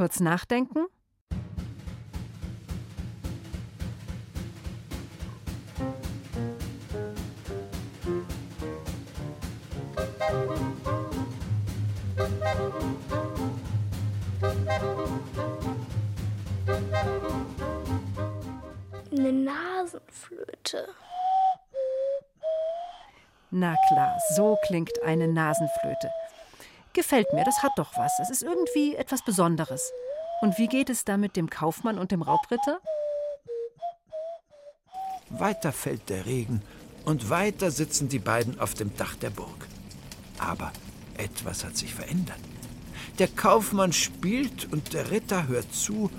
Kurz 0.00 0.18
nachdenken. 0.18 0.86
Eine 19.12 19.32
Nasenflöte. 19.34 20.88
Na 23.50 23.74
klar, 23.88 24.16
so 24.34 24.56
klingt 24.66 25.02
eine 25.04 25.28
Nasenflöte. 25.28 26.10
Gefällt 26.92 27.32
mir, 27.32 27.44
das 27.44 27.62
hat 27.62 27.72
doch 27.76 27.96
was. 27.96 28.12
Es 28.20 28.30
ist 28.30 28.42
irgendwie 28.42 28.96
etwas 28.96 29.24
Besonderes. 29.24 29.92
Und 30.42 30.58
wie 30.58 30.66
geht 30.66 30.90
es 30.90 31.04
da 31.04 31.16
mit 31.16 31.36
dem 31.36 31.48
Kaufmann 31.48 31.98
und 31.98 32.10
dem 32.10 32.22
Raubritter? 32.22 32.80
Weiter 35.28 35.72
fällt 35.72 36.08
der 36.08 36.26
Regen 36.26 36.62
und 37.04 37.30
weiter 37.30 37.70
sitzen 37.70 38.08
die 38.08 38.18
beiden 38.18 38.58
auf 38.58 38.74
dem 38.74 38.96
Dach 38.96 39.14
der 39.14 39.30
Burg. 39.30 39.68
Aber 40.38 40.72
etwas 41.16 41.64
hat 41.64 41.76
sich 41.76 41.94
verändert. 41.94 42.40
Der 43.18 43.28
Kaufmann 43.28 43.92
spielt 43.92 44.72
und 44.72 44.92
der 44.92 45.10
Ritter 45.10 45.46
hört 45.46 45.72
zu 45.72 46.10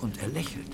und 0.00 0.20
er 0.20 0.28
lächelt. 0.28 0.70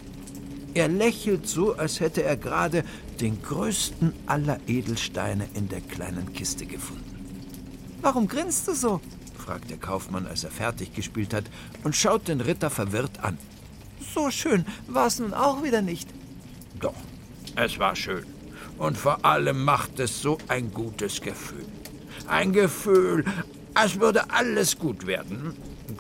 Er 0.73 0.89
lächelt 0.89 1.47
so, 1.47 1.75
als 1.75 2.01
hätte 2.01 2.23
er 2.23 2.37
gerade 2.37 2.85
den 3.21 3.43
größten 3.43 4.13
aller 4.27 4.59
Edelsteine 4.67 5.49
in 5.55 5.69
der 5.69 5.81
kleinen 5.81 6.33
Kiste 6.33 6.67
gefunden. 6.67 7.05
Warum 8.01 8.27
grinst 8.27 8.67
du 8.69 8.75
so? 8.75 9.01
Fragt 9.45 9.71
der 9.71 9.77
Kaufmann, 9.77 10.27
als 10.27 10.45
er 10.45 10.51
fertig 10.51 10.95
gespielt 10.95 11.35
hat, 11.35 11.45
und 11.83 11.95
schaut 11.95 12.29
den 12.29 12.41
Ritter 12.41 12.71
verwirrt 12.71 13.23
an. 13.23 13.37
So 14.15 14.31
schön 14.31 14.65
war 14.89 15.07
es 15.07 15.19
nun 15.19 15.35
auch 15.35 15.63
wieder 15.63 15.83
nicht. 15.83 16.09
Doch, 16.81 16.95
es 17.57 17.79
war 17.79 17.95
schön. 17.95 18.25
Und 18.79 18.97
vor 18.97 19.25
allem 19.25 19.65
macht 19.65 20.01
es 20.01 20.23
so 20.23 20.39
ein 20.49 20.73
gutes 20.73 21.21
Gefühl. 21.21 21.67
Ein 22.27 22.53
Gefühl, 22.53 23.25
als 23.75 24.01
würde 24.01 24.31
alles 24.31 24.79
gut 24.79 25.07
werden. 25.07 25.55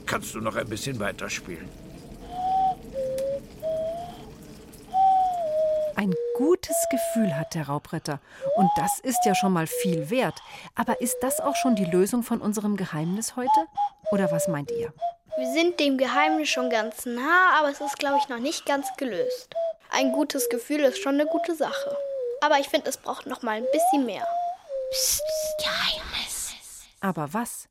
Kannst 0.07 0.35
du 0.35 0.41
noch 0.41 0.57
ein 0.57 0.69
bisschen 0.69 0.99
weiterspielen? 0.99 1.69
Ein 5.97 6.15
gutes 6.85 6.89
Gefühl 6.89 7.37
hat 7.37 7.55
der 7.55 7.69
Raubritter. 7.69 8.21
Und 8.57 8.71
das 8.77 8.99
ist 9.01 9.25
ja 9.25 9.35
schon 9.35 9.53
mal 9.53 9.67
viel 9.67 10.11
wert. 10.11 10.41
Aber 10.75 11.01
ist 11.01 11.19
das 11.21 11.41
auch 11.41 11.57
schon 11.57 11.77
die 11.77 11.85
Lösung 11.85 12.23
von 12.23 12.41
unserem 12.41 12.77
Geheimnis 12.77 13.37
heute? 13.37 13.67
Oder 14.11 14.31
was 14.31 14.49
meint 14.49 14.71
ihr? 14.71 14.93
Wir 15.37 15.53
sind 15.53 15.81
dem 15.81 15.99
Geheimnis 15.99 16.49
schon 16.49 16.71
ganz 16.71 17.07
nah, 17.07 17.59
aber 17.59 17.71
es 17.71 17.81
ist, 17.81 17.99
glaube 17.99 18.19
ich, 18.19 18.29
noch 18.29 18.39
nicht 18.39 18.67
ganz 18.67 18.87
gelöst. 18.97 19.55
Ein 19.91 20.13
gutes 20.13 20.49
Gefühl 20.49 20.81
ist 20.81 20.99
schon 20.99 21.15
eine 21.15 21.27
gute 21.27 21.55
Sache. 21.55 21.97
Aber 22.41 22.59
ich 22.59 22.69
finde, 22.69 22.89
es 22.89 22.97
braucht 22.97 23.27
noch 23.27 23.43
mal 23.43 23.57
ein 23.57 23.67
bisschen 23.73 24.07
mehr. 24.07 24.27
Psst, 24.91 25.23
Geheimnis. 25.59 26.55
Aber 27.01 27.33
was? 27.33 27.69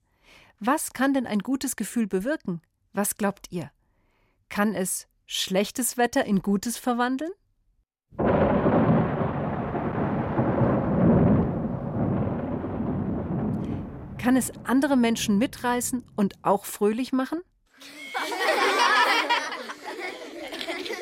Was 0.60 0.93
kann 0.93 1.13
denn 1.13 1.28
ein 1.28 1.39
gutes 1.39 1.76
Gefühl 1.76 2.08
bewirken? 2.08 2.62
Was 2.93 3.17
glaubt 3.17 3.47
ihr? 3.52 3.71
Kann 4.49 4.76
es 4.76 5.08
schlechtes 5.26 5.97
Wetter 5.97 6.26
in 6.26 6.41
Gutes 6.41 6.78
verwandeln? 6.78 7.32
Kann 14.23 14.38
es 14.38 14.53
andere 14.63 14.95
Menschen 14.95 15.38
mitreißen 15.38 16.01
und 16.15 16.36
auch 16.43 16.63
fröhlich 16.63 17.12
machen? 17.12 17.41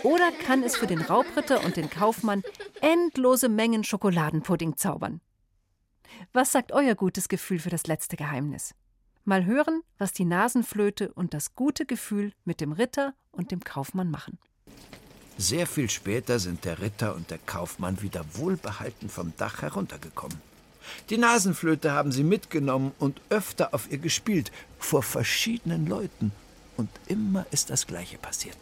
Oder 0.02 0.32
kann 0.32 0.64
es 0.64 0.76
für 0.76 0.88
den 0.88 1.02
Raubritter 1.02 1.64
und 1.64 1.78
den 1.78 1.92
Kaufmann 1.92 2.42
endlose 2.82 3.48
Mengen 3.48 3.84
Schokoladenpudding 3.84 4.76
zaubern? 4.76 5.22
Was 6.34 6.52
sagt 6.52 6.72
euer 6.72 6.96
gutes 6.96 7.30
Gefühl 7.30 7.60
für 7.60 7.70
das 7.70 7.86
letzte 7.86 8.18
Geheimnis? 8.18 8.74
Mal 9.24 9.46
hören, 9.46 9.84
was 10.00 10.14
die 10.14 10.26
Nasenflöte 10.26 11.14
und 11.14 11.36
das 11.36 11.54
gute 11.54 11.86
Gefühl 11.86 12.34
mit 12.44 12.60
dem 12.60 12.72
Ritter 12.72 13.14
und 13.32 13.52
dem 13.52 13.64
Kaufmann 13.64 14.10
machen. 14.10 14.40
Sehr 15.38 15.68
viel 15.68 15.92
später 15.92 16.40
sind 16.40 16.66
der 16.66 16.82
Ritter 16.82 17.14
und 17.14 17.30
der 17.30 17.38
Kaufmann 17.38 18.02
wieder 18.02 18.26
wohlbehalten 18.34 19.10
vom 19.10 19.34
Dach 19.38 19.62
heruntergekommen. 19.62 20.51
Die 21.10 21.18
Nasenflöte 21.18 21.92
haben 21.92 22.12
sie 22.12 22.24
mitgenommen 22.24 22.92
und 23.00 23.22
öfter 23.30 23.74
auf 23.74 23.92
ihr 23.92 23.98
gespielt, 23.98 24.52
vor 24.80 25.04
verschiedenen 25.04 25.88
Leuten. 25.88 26.32
Und 26.78 26.90
immer 27.08 27.46
ist 27.52 27.70
das 27.70 27.88
Gleiche 27.88 28.18
passiert. 28.18 28.58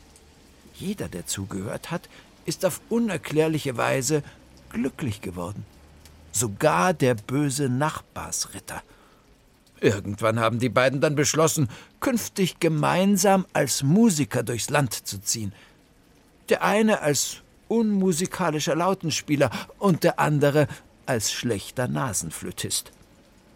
Jeder, 0.74 1.08
der 1.08 1.26
zugehört 1.26 1.92
hat, 1.92 2.10
ist 2.46 2.66
auf 2.66 2.82
unerklärliche 2.90 3.78
Weise 3.78 4.24
glücklich 4.70 5.22
geworden. 5.22 5.66
Sogar 6.32 6.94
der 6.94 7.16
böse 7.16 7.70
Nachbarsritter. 7.70 8.82
Irgendwann 9.82 10.40
haben 10.40 10.60
die 10.60 10.70
beiden 10.70 11.02
dann 11.02 11.16
beschlossen, 11.16 11.70
künftig 12.00 12.60
gemeinsam 12.60 13.46
als 13.54 13.84
Musiker 13.84 14.44
durchs 14.44 14.70
Land 14.70 14.94
zu 14.94 15.22
ziehen. 15.22 15.54
Der 16.50 16.64
eine 16.64 17.02
als 17.02 17.38
unmusikalischer 17.68 18.76
Lautenspieler 18.76 19.52
und 19.78 20.04
der 20.04 20.20
andere 20.20 20.68
als 21.10 21.32
schlechter 21.32 21.88
Nasenflötist. 21.88 22.92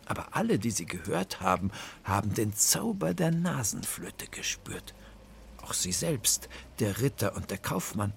Aber 0.07 0.29
alle, 0.31 0.57
die 0.57 0.71
sie 0.71 0.87
gehört 0.87 1.39
haben, 1.39 1.69
haben 2.03 2.33
den 2.33 2.53
Zauber 2.55 3.13
der 3.13 3.29
Nasenflöte 3.29 4.25
gespürt. 4.27 4.95
Auch 5.61 5.73
sie 5.73 5.91
selbst, 5.91 6.49
der 6.79 6.99
Ritter 6.99 7.35
und 7.35 7.51
der 7.51 7.59
Kaufmann. 7.59 8.11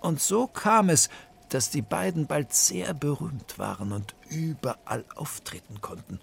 Und 0.00 0.20
so 0.20 0.48
kam 0.48 0.90
es, 0.90 1.08
dass 1.50 1.70
die 1.70 1.82
beiden 1.82 2.26
bald 2.26 2.52
sehr 2.52 2.94
berühmt 2.94 3.60
waren 3.60 3.92
und 3.92 4.16
überall 4.28 5.04
auftreten 5.14 5.80
konnten. 5.80 6.18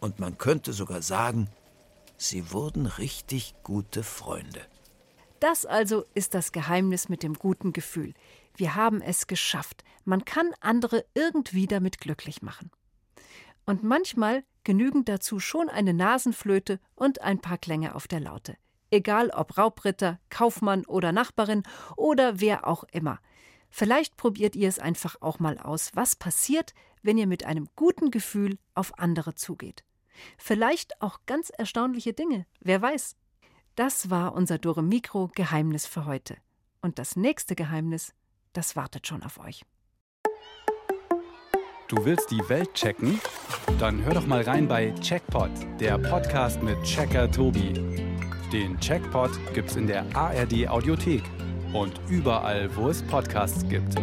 Und 0.00 0.20
man 0.20 0.38
könnte 0.38 0.72
sogar 0.72 1.02
sagen, 1.02 1.48
sie 2.16 2.52
wurden 2.52 2.86
richtig 2.86 3.54
gute 3.64 4.04
Freunde. 4.04 4.60
Das 5.40 5.66
also 5.66 6.04
ist 6.14 6.34
das 6.34 6.52
Geheimnis 6.52 7.08
mit 7.08 7.22
dem 7.22 7.34
guten 7.34 7.72
Gefühl. 7.72 8.14
Wir 8.56 8.74
haben 8.74 9.00
es 9.00 9.26
geschafft. 9.26 9.84
Man 10.04 10.24
kann 10.24 10.52
andere 10.60 11.04
irgendwie 11.14 11.66
damit 11.66 12.00
glücklich 12.00 12.42
machen. 12.42 12.70
Und 13.64 13.84
manchmal 13.84 14.44
genügen 14.64 15.04
dazu 15.04 15.38
schon 15.38 15.68
eine 15.68 15.94
Nasenflöte 15.94 16.80
und 16.94 17.22
ein 17.22 17.40
paar 17.40 17.58
Klänge 17.58 17.94
auf 17.94 18.08
der 18.08 18.20
Laute. 18.20 18.56
Egal 18.90 19.30
ob 19.30 19.58
Raubritter, 19.58 20.18
Kaufmann 20.30 20.84
oder 20.86 21.12
Nachbarin 21.12 21.62
oder 21.96 22.40
wer 22.40 22.66
auch 22.66 22.84
immer. 22.90 23.20
Vielleicht 23.70 24.16
probiert 24.16 24.56
ihr 24.56 24.68
es 24.68 24.78
einfach 24.78 25.16
auch 25.20 25.38
mal 25.38 25.58
aus, 25.58 25.90
was 25.94 26.16
passiert, 26.16 26.74
wenn 27.02 27.18
ihr 27.18 27.26
mit 27.26 27.44
einem 27.44 27.68
guten 27.76 28.10
Gefühl 28.10 28.58
auf 28.74 28.98
andere 28.98 29.34
zugeht. 29.34 29.84
Vielleicht 30.36 31.00
auch 31.00 31.20
ganz 31.26 31.50
erstaunliche 31.50 32.12
Dinge, 32.12 32.46
wer 32.60 32.82
weiß. 32.82 33.16
Das 33.78 34.10
war 34.10 34.34
unser 34.34 34.58
Dore 34.58 34.82
Mikro 34.82 35.30
Geheimnis 35.36 35.86
für 35.86 36.04
heute. 36.04 36.36
Und 36.82 36.98
das 36.98 37.14
nächste 37.14 37.54
Geheimnis, 37.54 38.12
das 38.52 38.74
wartet 38.74 39.06
schon 39.06 39.22
auf 39.22 39.38
euch. 39.38 39.62
Du 41.86 42.04
willst 42.04 42.32
die 42.32 42.42
Welt 42.48 42.74
checken? 42.74 43.20
Dann 43.78 44.04
hör 44.04 44.14
doch 44.14 44.26
mal 44.26 44.42
rein 44.42 44.66
bei 44.66 44.90
Checkpot, 45.00 45.52
der 45.78 45.96
Podcast 45.96 46.60
mit 46.60 46.82
Checker 46.82 47.30
Tobi. 47.30 47.72
Den 48.52 48.80
Checkpot 48.80 49.30
gibt's 49.54 49.76
in 49.76 49.86
der 49.86 50.04
ARD 50.12 50.66
Audiothek 50.66 51.22
und 51.72 52.00
überall, 52.08 52.74
wo 52.74 52.88
es 52.88 53.00
Podcasts 53.06 53.62
gibt. 53.68 53.94